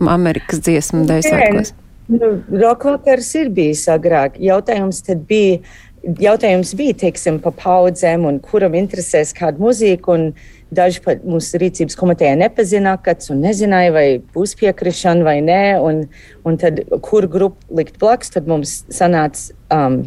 Amerikas 0.00 0.62
dziesmu 0.64 1.06
dēļ 1.08 1.24
svētkos? 1.28 1.78
Nu, 2.12 2.34
Rokvakars 2.50 3.30
ir 3.38 3.50
bijis 3.54 3.86
agrāk. 3.88 4.36
Jautājums 4.42 5.00
tad 5.06 5.22
bija, 5.28 5.60
jautājums 6.02 6.72
bija, 6.78 6.96
teiksim, 7.04 7.38
pa 7.42 7.52
paudzēm 7.54 8.26
un 8.28 8.40
kuram 8.42 8.74
interesēs 8.78 9.32
kāda 9.36 9.62
muzika. 9.62 10.16
Un 10.16 10.32
daži 10.72 11.02
pat 11.04 11.24
mūsu 11.28 11.60
rīcības 11.60 11.96
komitejā 12.00 12.32
nepazina 12.40 12.96
un 13.30 13.42
nezināja, 13.44 13.92
vai 13.92 14.06
būs 14.34 14.56
piekrišana 14.60 15.24
vai 15.26 15.38
nē. 15.44 15.62
Un, 15.84 16.04
un 16.48 16.58
tad, 16.58 16.82
kur 17.04 17.28
grupu 17.30 17.78
likt 17.78 17.98
blakus, 18.00 18.32
tad 18.32 18.48
mums 18.50 18.82
sanāca 18.90 19.52
um, 19.70 20.02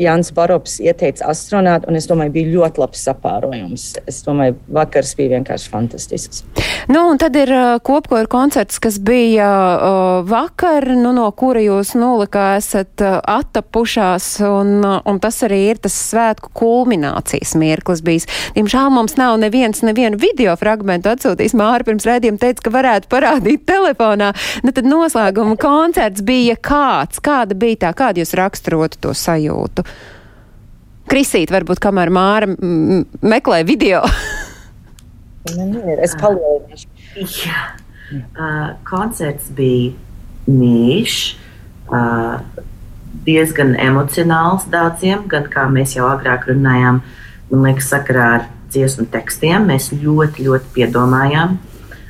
Jānis 0.00 0.32
Barops 0.34 0.80
ieteica 0.82 1.28
astronautu, 1.30 1.86
un 1.90 1.98
es 1.98 2.08
domāju, 2.10 2.34
bija 2.34 2.50
ļoti 2.56 2.82
labs 2.82 3.04
sapārojums. 3.06 3.84
Es 4.10 4.22
domāju, 4.26 4.56
vakars 4.74 5.14
bija 5.18 5.36
vienkārši 5.36 5.70
fantastisks. 5.70 6.42
Nu, 6.90 7.06
un 7.12 7.20
tad 7.20 7.36
ir 7.38 7.50
kopkoru 7.86 8.28
koncerts, 8.30 8.80
kas 8.82 8.98
bija 9.00 9.46
uh, 9.46 10.26
vakar, 10.28 10.88
nu, 10.98 11.14
no 11.16 11.28
kura 11.38 11.62
jūs 11.62 11.94
nolikā 11.96 12.56
esat 12.58 13.04
uh, 13.04 13.20
attapušās, 13.22 14.26
un, 14.48 14.74
uh, 14.82 14.98
un 15.08 15.20
tas 15.22 15.38
arī 15.46 15.60
ir 15.70 15.80
tas 15.84 15.94
svētku 16.10 16.50
kulminācijas 16.58 17.54
mirklis 17.60 18.02
bijis. 18.04 18.28
Diemžēl 18.58 18.90
mums 18.92 19.14
nav 19.20 19.38
neviens, 19.40 19.84
nevienu 19.86 20.18
video 20.20 20.56
fragmentu 20.60 21.12
atsūtījis. 21.14 21.54
Māra 21.56 21.86
pirms 21.86 22.08
rēdījuma 22.08 22.42
teica, 22.42 22.66
ka 22.66 22.74
varētu 22.74 23.10
parādīt 23.14 23.64
telefonā. 23.72 24.32
Nu, 24.66 24.74
tad 24.74 24.90
noslēguma 24.90 25.56
koncerts 25.60 26.26
bija 26.26 26.58
kāds? 26.58 27.22
Kāda 27.24 27.56
bija 27.56 27.86
tā? 27.86 27.94
Kādu 27.96 28.24
jūs 28.24 28.34
raksturotu 28.36 29.00
to 29.06 29.14
sajūtu? 29.16 29.83
Krisīt, 31.10 31.52
varbūt 31.52 31.82
kamēr 31.84 32.10
Māra 32.14 32.48
meklē 33.22 33.60
video. 33.68 34.00
es 36.00 36.14
palielināšu. 36.20 36.88
Jā. 37.14 37.64
Uh, 38.14 38.74
koncerts 38.88 39.50
bija 39.56 39.92
mīļš, 40.50 41.18
uh, 41.92 42.40
diezgan 43.24 43.74
emocionāls 43.80 44.66
daudziem, 44.72 45.24
gan 45.30 45.48
kā 45.52 45.66
mēs 45.72 45.94
jau 45.96 46.08
agrāk 46.10 46.48
runājām, 46.50 47.00
man 47.50 47.66
liekas, 47.68 47.90
sakarā 47.92 48.26
ar 48.38 48.48
dziesmu 48.72 49.06
tekstiem. 49.12 49.68
Mēs 49.70 49.90
ļoti, 49.94 50.48
ļoti 50.48 50.72
piedomājām. 50.76 51.58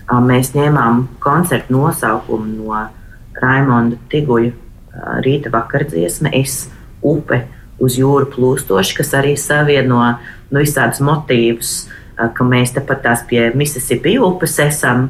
Uh, 0.05 0.21
mēs 0.25 0.55
ņēmām 0.57 1.05
koncertu 1.25 1.75
nosaukumu 1.77 2.57
no 2.59 2.87
Raimonda 3.43 3.99
Tiguļa 4.13 4.51
uh, 4.55 5.19
rīta 5.27 5.53
vakardziesma 5.55 6.33
Es 6.39 6.65
upe 7.05 7.45
uz 7.85 7.99
jūru 8.01 8.29
plūstoši, 8.33 8.97
kas 8.99 9.15
arī 9.19 9.35
savieno 9.41 10.01
nu, 10.51 10.59
visādus 10.61 11.03
motīvus, 11.05 11.75
ka 12.15 12.47
mēs 12.47 12.75
tepat 12.77 13.05
tās 13.05 13.25
pie 13.29 13.49
Mississippi 13.59 14.17
upes 14.23 14.59
esam. 14.63 15.09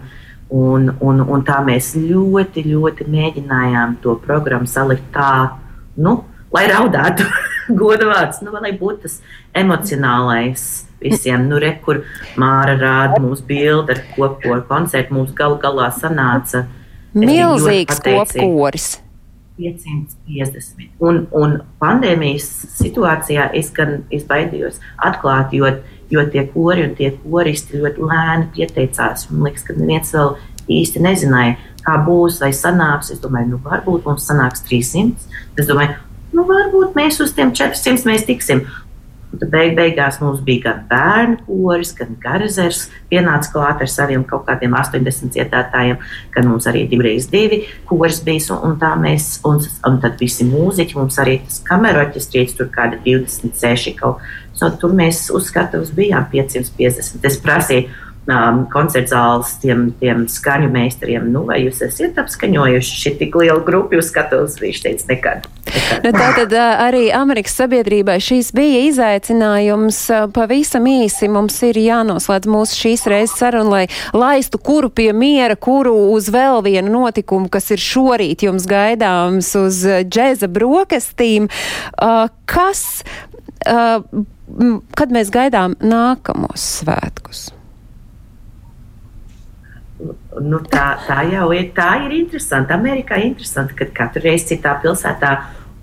Un, 0.54 0.90
un, 1.02 1.22
un 1.24 1.42
tā 1.42 1.56
mēs 1.66 1.94
ļoti, 1.98 2.62
ļoti 2.68 3.06
mēģinājām 3.10 3.96
to 4.04 4.12
programmu 4.22 4.68
salikt 4.70 5.08
tā, 5.14 5.56
nu, 5.96 6.18
lai 6.54 6.66
raudātu, 6.70 7.26
godu 7.80 8.10
vārds, 8.10 8.42
nu, 8.44 8.52
lai 8.60 8.74
būtu 8.78 9.06
tas 9.06 9.16
emocionālais 9.56 10.84
visiem. 11.02 11.48
Nu, 11.48 11.58
re, 11.62 11.74
kur 11.84 12.04
Māra 12.40 12.76
rāda 12.78 13.20
mums 13.22 13.42
bildi 13.44 13.96
ar 13.96 14.02
kopkoru 14.14 14.62
koncertu, 14.68 15.16
mums 15.16 15.34
galu 15.36 15.58
galā 15.62 15.90
sanāca. 15.96 16.66
Milzīgs 17.14 18.02
kopkoris. 18.04 18.88
550. 19.58 20.88
Un, 21.04 21.24
un 21.36 21.58
pandēmijas 21.82 22.46
situācijā 22.78 23.50
es 23.58 23.70
gan 23.74 24.00
es 24.14 24.26
baidījos 24.28 24.80
atklāt, 25.06 25.54
jo, 25.54 25.70
jo 26.10 26.24
tie 26.32 26.46
kori 26.54 26.88
un 26.88 26.96
tie 26.98 27.12
koristi 27.22 27.80
ļoti 27.82 28.08
lēni 28.10 28.50
pieteicās. 28.56 29.28
Man 29.30 29.48
liekas, 29.48 29.66
ka 29.68 29.76
neviens 29.78 30.14
vēl 30.14 30.34
īsti 30.74 31.04
nezināja, 31.04 31.58
kā 31.84 31.98
būs 32.06 32.40
vai 32.42 32.50
sanāks. 32.56 33.12
Es 33.14 33.22
domāju, 33.22 33.54
nu, 33.54 33.60
varbūt 33.64 34.08
mums 34.08 34.26
sanāks 34.28 34.64
300. 34.68 35.30
Es 35.60 35.70
domāju, 35.70 35.96
nu, 36.34 36.46
varbūt 36.48 36.96
mēs 36.98 37.20
uz 37.22 37.34
tiem 37.36 37.54
400 37.54 38.08
mēs 38.10 38.26
tiksim. 38.28 38.64
Tad 39.40 39.50
beig, 39.52 39.74
beigās 39.78 40.20
mums 40.22 40.42
bija 40.44 40.62
gan 40.68 40.82
bērnu 40.90 41.38
koris, 41.46 41.92
gan 41.98 42.14
garazers. 42.22 42.86
Pienāca 43.10 43.50
klāt 43.54 43.82
ar 43.84 43.90
saviem 43.90 44.24
kaut 44.28 44.46
kādiem 44.48 44.76
80 44.78 45.34
dziedātājiem, 45.34 46.00
gan 46.34 46.48
mums 46.50 46.68
arī 46.70 46.84
divreiz 46.90 47.28
divi 47.32 47.64
koris 47.88 48.22
bija. 48.24 48.58
Un, 48.58 48.76
un, 48.76 49.02
mēs, 49.02 49.28
un, 49.48 49.60
un 49.88 50.00
tad 50.02 50.18
visi 50.20 50.46
mūziķi, 50.48 50.98
mums 50.98 51.18
arī 51.22 51.38
tas 51.46 51.60
kameru 51.66 52.02
orķestrīts, 52.04 52.56
tur 52.58 52.70
kādi 52.74 53.00
26 53.06 53.94
kaut. 54.00 54.22
So, 54.54 54.68
tur 54.78 54.92
mēs 54.94 55.26
uzskatām, 55.34 55.82
bijām 55.96 56.28
550. 56.30 57.24
Es 57.26 57.38
prasīju, 57.42 57.88
um, 58.28 58.64
koncerta 58.72 59.14
zāles 59.14 59.54
tiem, 59.62 59.88
tiem 60.00 60.24
skaņu 60.30 60.70
meistariem, 60.72 61.28
nu, 61.32 61.44
vai 61.48 61.60
jūs 61.64 61.82
esat 61.86 62.18
apskaņojuši 62.24 63.00
šī 63.02 63.14
tik 63.20 63.36
liela 63.40 63.60
grupa, 63.64 63.98
jūs 63.98 64.10
skatos, 64.12 64.58
viņš 64.62 64.82
teica, 64.84 65.08
nekad. 65.10 65.48
nekad. 65.68 66.04
Nu, 66.04 66.12
tātad 66.14 66.54
arī 66.54 67.08
Amerikas 67.14 67.56
sabiedrībai 67.58 68.16
šīs 68.22 68.50
bija 68.56 68.84
izaicinājums. 68.88 70.00
Pavisam 70.36 70.86
īsi 70.90 71.28
mums 71.32 71.56
ir 71.66 71.78
jānoslēdz 71.80 72.50
mūsu 72.50 72.78
šīs 72.84 73.06
reizes 73.10 73.36
saruna, 73.40 73.70
lai 73.70 73.84
laistu 74.16 74.60
kuru 74.62 74.90
pie 74.92 75.10
miera, 75.16 75.56
kuru 75.56 75.94
uz 76.14 76.30
vēl 76.32 76.62
vienu 76.66 76.92
notikumu, 76.98 77.50
kas 77.52 77.72
ir 77.74 77.82
šorīt 77.82 78.46
jums 78.46 78.68
gaidāms 78.70 79.52
uz 79.58 79.82
džēza 80.08 80.50
brokastīm. 80.52 81.50
Uh, 81.98 82.28
kas, 82.50 83.02
uh, 83.66 84.00
kad 84.98 85.14
mēs 85.14 85.32
gaidām 85.34 85.76
nākamos 85.82 86.70
svētkus? 86.80 87.48
Nu, 90.40 90.60
tā, 90.70 90.86
tā 91.06 91.22
jau 91.30 91.48
ir. 91.56 91.70
Tā 91.76 91.90
ir 92.04 92.14
interesanti. 92.18 92.74
Amerikā 92.76 93.18
ir 93.20 93.30
interesanti, 93.32 93.76
ka 93.78 93.88
katru 93.94 94.24
reizi 94.26 94.54
citā 94.54 94.76
pilsētā. 94.82 95.34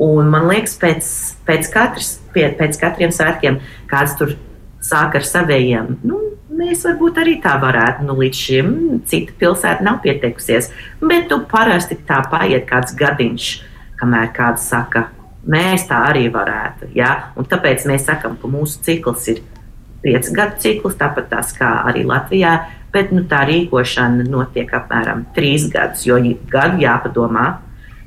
Un 0.01 0.31
man 0.33 0.47
liekas, 0.49 0.75
pēc, 0.81 1.09
pēc, 1.45 1.69
katras, 1.73 2.15
pie, 2.33 2.47
pēc 2.57 2.79
katriem 2.81 3.13
svētkiem 3.13 3.59
kāds 3.89 4.15
tur 4.17 4.33
sāk 4.81 5.19
ar 5.19 5.27
saviem. 5.27 5.95
Nu, 6.07 6.19
mēs 6.57 6.85
varbūt 6.87 7.21
arī 7.21 7.37
tā 7.43 7.55
varētu. 7.61 8.07
Nu, 8.07 8.17
līdz 8.21 8.43
šim 8.47 8.75
cita 9.09 9.35
pilsēta 9.41 9.85
nav 9.85 10.01
pieteikusies. 10.05 10.71
Bet 11.01 11.31
nu, 11.33 11.43
parasti 11.51 11.99
tā 12.07 12.21
paiet 12.31 12.67
kāds 12.69 12.97
gadiņš, 12.97 13.51
kamēr 14.01 14.33
kāds 14.35 14.65
saka, 14.71 15.09
mēs 15.45 15.87
tā 15.89 16.01
arī 16.09 16.27
varētu. 16.33 16.91
Ja? 16.97 17.33
Un 17.37 17.47
tāpēc 17.49 17.85
mēs 17.89 18.07
sakām, 18.09 18.37
ka 18.41 18.51
mūsu 18.51 18.81
cikls 18.85 19.29
ir 19.33 19.41
piecu 20.01 20.33
gadu 20.35 20.57
cikls, 20.61 20.97
tāpat 20.99 21.29
tās 21.31 21.53
kā 21.57 21.69
arī 21.89 22.03
Latvijā 22.09 22.55
bet 22.93 23.11
nu, 23.15 23.23
tā 23.29 23.43
rīkošana 23.47 24.27
notiek 24.29 24.71
apmēram 24.75 25.25
trīs 25.35 25.67
gadus, 25.71 26.05
jo 26.07 26.19
gadu 26.51 26.81
jāpadomā, 26.83 27.45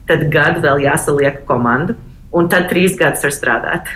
tad 0.08 0.26
gadu 0.32 0.64
vēl 0.64 0.84
jāsaliek 0.84 1.44
komanda, 1.48 1.96
un 2.32 2.50
tad 2.52 2.68
trīs 2.72 2.98
gadus 3.00 3.24
var 3.24 3.34
strādāt. 3.34 3.94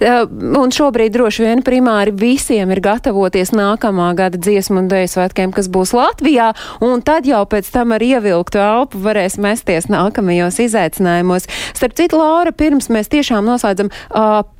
Un 0.00 0.72
šobrīd 0.74 1.12
droši 1.14 1.44
vien 1.44 1.62
primāri 1.64 2.12
visiem 2.16 2.70
ir 2.72 2.80
gatavoties 2.84 3.52
nākamā 3.54 4.08
gada 4.18 4.40
dziesmu 4.40 4.80
un 4.82 4.88
dēļu 4.90 5.10
svētkiem, 5.12 5.52
kas 5.54 5.68
būs 5.72 5.92
Latvijā, 5.96 6.50
un 6.84 7.04
tad 7.06 7.28
jau 7.28 7.42
pēc 7.50 7.68
tam 7.74 7.94
ar 7.96 8.04
ievilktu 8.04 8.60
elpu 8.62 9.00
varēs 9.04 9.38
mesties 9.42 9.90
nākamajos 9.92 10.60
izaicinājumos. 10.64 11.48
Starp 11.76 11.98
citu, 11.98 12.20
Laura, 12.20 12.54
pirms 12.56 12.90
mēs 12.92 13.12
tiešām 13.12 13.46
noslēdzam, 13.46 13.92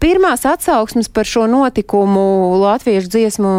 pirmās 0.03 0.46
atsauksmes 0.48 1.11
par 1.12 1.28
šo 1.28 1.46
notikumu 1.51 2.61
Latviešu 2.61 3.14
dziesmu 3.16 3.55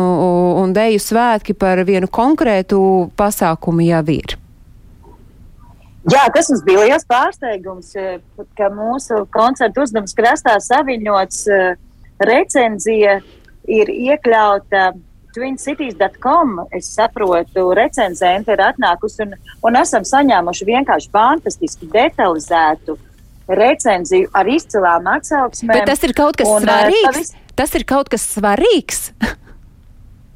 un 0.62 0.78
dēļu 0.78 1.02
svētki 1.02 1.58
par 1.58 1.84
vienu 1.88 2.12
konkrētu 2.12 3.12
pasākumu 3.20 3.90
jau 3.90 4.06
ir. 4.14 4.38
Jā, 6.10 6.24
tas 6.34 6.48
mums 6.50 6.64
bija 6.66 6.82
liels 6.88 7.06
pārsteigums, 7.06 7.92
eh, 8.00 8.18
ka 8.58 8.72
mūsu 8.74 9.20
koncerta 9.30 9.84
uzdevums 9.84 10.16
krastā 10.18 10.56
saviņots 10.58 11.44
eh, 11.54 11.76
recenzija 12.26 13.20
ir 13.70 13.92
iekļauta 13.94 14.94
twincities.com. 15.36 16.58
Es 16.76 16.90
saprotu, 16.96 17.68
recenzente 17.78 18.52
ir 18.56 18.64
atnākusi 18.66 19.28
un, 19.28 19.36
un 19.64 19.78
esam 19.80 20.04
saņēmuši 20.08 20.68
vienkārši 20.72 21.12
fantastiski 21.14 21.88
detalizētu 21.94 22.98
recenziju 23.52 24.30
ar 24.38 24.50
izcilām 24.52 25.08
atsauksmēm. 25.14 25.76
Bet 25.76 25.90
tas 25.92 26.04
ir 26.08 26.14
kaut 26.18 26.38
kas 26.40 26.48
un, 26.50 26.64
eh, 26.66 26.72
svarīgs. 26.72 27.08
pavis- 27.12 27.34
Tas 27.56 27.74
ir 27.76 27.84
kaut 27.86 28.10
kas 28.10 28.24
svarīgs. 28.36 29.12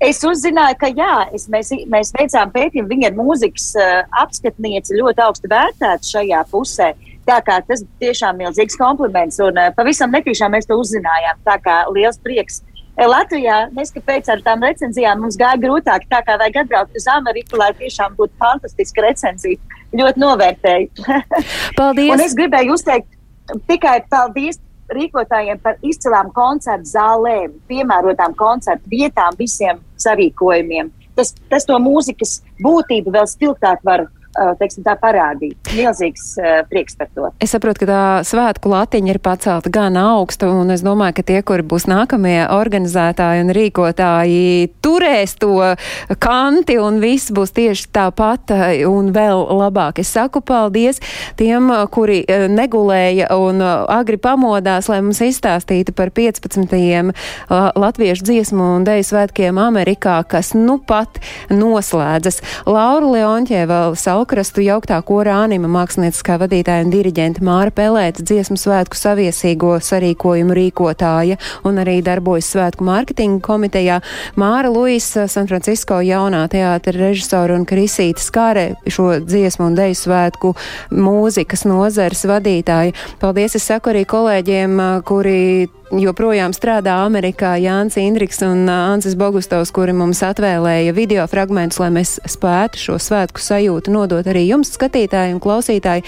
Es 0.04 0.20
uzzināju, 0.28 0.76
ka 0.80 0.90
jā, 0.92 1.14
es, 1.36 1.48
mēs, 1.52 1.72
mēs 1.92 2.12
veicām 2.18 2.52
pētījumu. 2.52 2.90
Viņa 2.92 3.10
ir 3.12 3.18
mūzikas 3.18 3.70
uh, 3.80 4.02
apskatniece, 4.22 4.98
ļoti 5.00 5.24
augstu 5.24 5.52
vērtēta 5.52 6.04
šajā 6.04 6.42
pusē. 6.52 6.92
Tā 7.26 7.40
kā 7.46 7.62
tas 7.66 7.82
tiešām 8.04 8.42
ir 8.42 8.50
milzīgs 8.50 8.76
kompliments. 8.80 9.40
Un 9.44 9.56
uh, 9.62 9.72
pavisam 9.78 10.12
netīšām 10.14 10.52
mēs 10.52 10.68
to 10.68 10.78
uzzinājām. 10.82 11.40
Tā 11.48 11.56
kā 11.64 11.78
liels 11.96 12.20
prieks. 12.20 12.60
Eh, 12.96 13.08
Latvijā, 13.08 13.66
neskapēc 13.76 14.30
ar 14.32 14.44
tām 14.44 14.64
recenzijām, 14.68 15.24
mums 15.24 15.40
gāja 15.40 15.60
grūtāk. 15.64 16.08
Tā 16.12 16.22
kā 16.28 16.38
vajag 16.44 16.62
atbraukt 16.66 17.00
uz 17.00 17.08
Ameriku, 17.12 17.60
lai 17.60 17.72
tiešām 17.80 18.16
būtu 18.20 18.36
fantastiska 18.40 19.04
recenzija. 19.08 19.82
Ļoti 19.96 20.24
novērtēju. 20.24 21.08
Paldies! 21.80 22.14
Un 22.14 22.24
es 22.24 22.36
gribēju 22.36 22.76
uzteikt 22.76 23.12
tikai 23.70 24.00
paldies 24.10 24.60
rīkotājiem 24.94 25.60
par 25.64 25.80
izcilām 25.86 26.32
koncertu 26.36 26.92
zālēm, 26.92 27.56
piemērotām 27.70 28.36
koncertu 28.38 28.92
vietām, 28.92 29.38
visiem 29.40 29.82
sarīkojumiem. 30.02 30.92
Tas, 31.16 31.32
tas 31.50 31.66
to 31.66 31.78
mūzikas 31.80 32.42
būtību 32.62 33.14
vēl 33.16 33.28
spilgtāk 33.32 33.84
var 33.88 34.08
teiksim, 34.60 34.84
tā 34.86 34.96
parādīt. 35.00 35.58
Milzīgs 35.76 36.34
uh, 36.40 36.62
prieks 36.70 36.98
par 37.00 37.10
to. 37.16 37.30
Es 37.44 37.56
saprotu, 37.56 37.84
ka 37.84 37.90
tā 37.90 38.04
svētku 38.28 38.72
latiņa 38.72 39.14
ir 39.14 39.22
pacelta 39.24 39.72
gan 39.74 39.98
augstu, 40.00 40.50
un 40.62 40.74
es 40.76 40.84
domāju, 40.86 41.20
ka 41.20 41.28
tie, 41.32 41.40
kuri 41.46 41.66
būs 41.66 41.88
nākamie 41.92 42.46
organizētāji 42.52 43.46
un 43.46 43.54
rīkotāji, 43.56 44.72
turēs 44.86 45.36
to 45.42 45.76
kanti, 46.22 46.78
un 46.82 47.00
viss 47.04 47.32
būs 47.36 47.54
tieši 47.56 47.90
tāpat 47.96 48.54
eh, 48.56 48.84
un 48.88 49.12
vēl 49.16 49.46
labāk. 49.60 50.02
Es 50.04 50.12
saku 50.16 50.42
paldies 50.46 51.02
tiem, 51.40 51.70
eh, 51.72 51.86
kuri 51.92 52.22
eh, 52.28 52.48
negulēja 52.52 53.32
un 53.36 53.62
agri 53.64 54.20
pamodās, 54.22 54.90
lai 54.92 55.02
mums 55.06 55.22
izstāstītu 55.24 55.96
par 55.96 56.12
15. 56.16 57.14
latviešu 57.50 58.26
dziesmu 58.28 58.66
un 58.78 58.86
deju 58.88 59.06
svētkiem 59.08 59.60
Amerikā, 59.62 60.18
kas 60.28 60.54
nu 60.58 60.78
pat 60.80 61.20
noslēdzas. 61.50 62.42
Laura 62.70 63.10
Leonķēva, 63.16 63.80
Salkrastu 64.26 64.64
jauktā 64.66 64.96
kora 65.06 65.36
anima 65.44 65.70
mākslinieckā 65.70 66.40
vadītāja 66.42 66.82
un 66.82 66.90
diriģenta 66.90 67.44
Māra 67.46 67.70
Pelēta, 67.70 68.24
dziesmu 68.26 68.56
svētku 68.58 68.98
saviesīgo 68.98 69.76
sarīkojumu 69.86 70.56
rīkotāja 70.58 71.38
un 71.62 71.78
arī 71.84 72.00
darbojas 72.02 72.50
svētku 72.56 72.88
mārketinga 72.88 73.38
komitejā. 73.46 74.00
Māra 74.34 74.74
Luisa, 74.74 75.28
San 75.30 75.46
Francisco 75.46 76.00
jaunā 76.02 76.42
teātra 76.50 76.98
režisora 76.98 77.54
un 77.54 77.70
Krisīta 77.70 78.26
Skāre, 78.26 78.66
šo 78.90 79.20
dziesmu 79.22 79.70
un 79.70 79.78
deju 79.78 80.02
svētku 80.02 80.56
mūzikas 80.90 81.68
nozares 81.70 82.26
vadītāja. 82.26 82.98
Paldies, 83.22 83.60
es 83.62 83.70
saku 83.70 83.94
arī 83.94 84.08
kolēģiem, 84.10 84.82
kuri 85.06 85.38
joprojām 85.94 86.54
strādā 86.56 86.96
Amerikā 87.06 87.56
Jānis 87.62 87.98
Indriks 88.02 88.42
un 88.46 88.66
Ansis 88.70 89.16
Bogustovs, 89.18 89.72
kuri 89.76 89.94
mums 89.96 90.22
atvēlēja 90.26 90.94
video 90.96 91.26
fragmentus, 91.30 91.80
lai 91.82 91.92
mēs 91.94 92.16
spētu 92.30 92.82
šo 92.82 92.98
svētku 93.02 93.42
sajūtu 93.42 93.94
nodot 93.94 94.26
arī 94.26 94.46
jums, 94.48 94.74
skatītāji 94.76 95.36
un 95.36 95.42
klausītāji. 95.44 96.06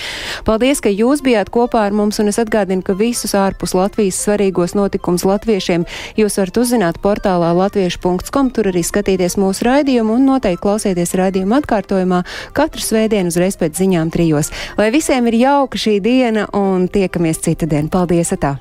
Paldies, 0.48 0.82
ka 0.84 0.92
jūs 0.94 1.22
bijāt 1.26 1.52
kopā 1.54 1.86
ar 1.88 1.96
mums, 1.96 2.20
un 2.22 2.32
es 2.32 2.40
atgādinu, 2.42 2.84
ka 2.86 2.98
visus 2.98 3.36
ārpus 3.38 3.76
Latvijas 3.78 4.20
svarīgos 4.26 4.76
notikumus 4.78 5.26
latviešiem 5.28 5.88
jūs 6.18 6.40
varat 6.42 6.62
uzzināt 6.62 7.02
portālā 7.04 7.54
latviešu.com, 7.58 8.52
tur 8.54 8.72
arī 8.72 8.84
skatīties 8.86 9.38
mūsu 9.42 9.68
raidījumu 9.70 10.18
un 10.18 10.30
noteikti 10.34 10.64
klausieties 10.66 11.16
raidījumu 11.20 11.60
atkārtojumā 11.62 12.24
katru 12.58 12.84
svētdienu 12.84 13.34
uzreiz 13.34 13.60
pēc 13.60 13.78
ziņām 13.84 14.14
trijos. 14.14 14.52
Lai 14.80 14.92
visiem 14.96 15.30
ir 15.30 15.42
jauka 15.46 15.80
šī 15.80 16.00
diena 16.04 16.48
un 16.58 16.90
tiekamies 16.92 17.44
cita 17.46 17.70
diena. 17.70 17.92
Paldies! 17.94 18.34
Atā. 18.38 18.58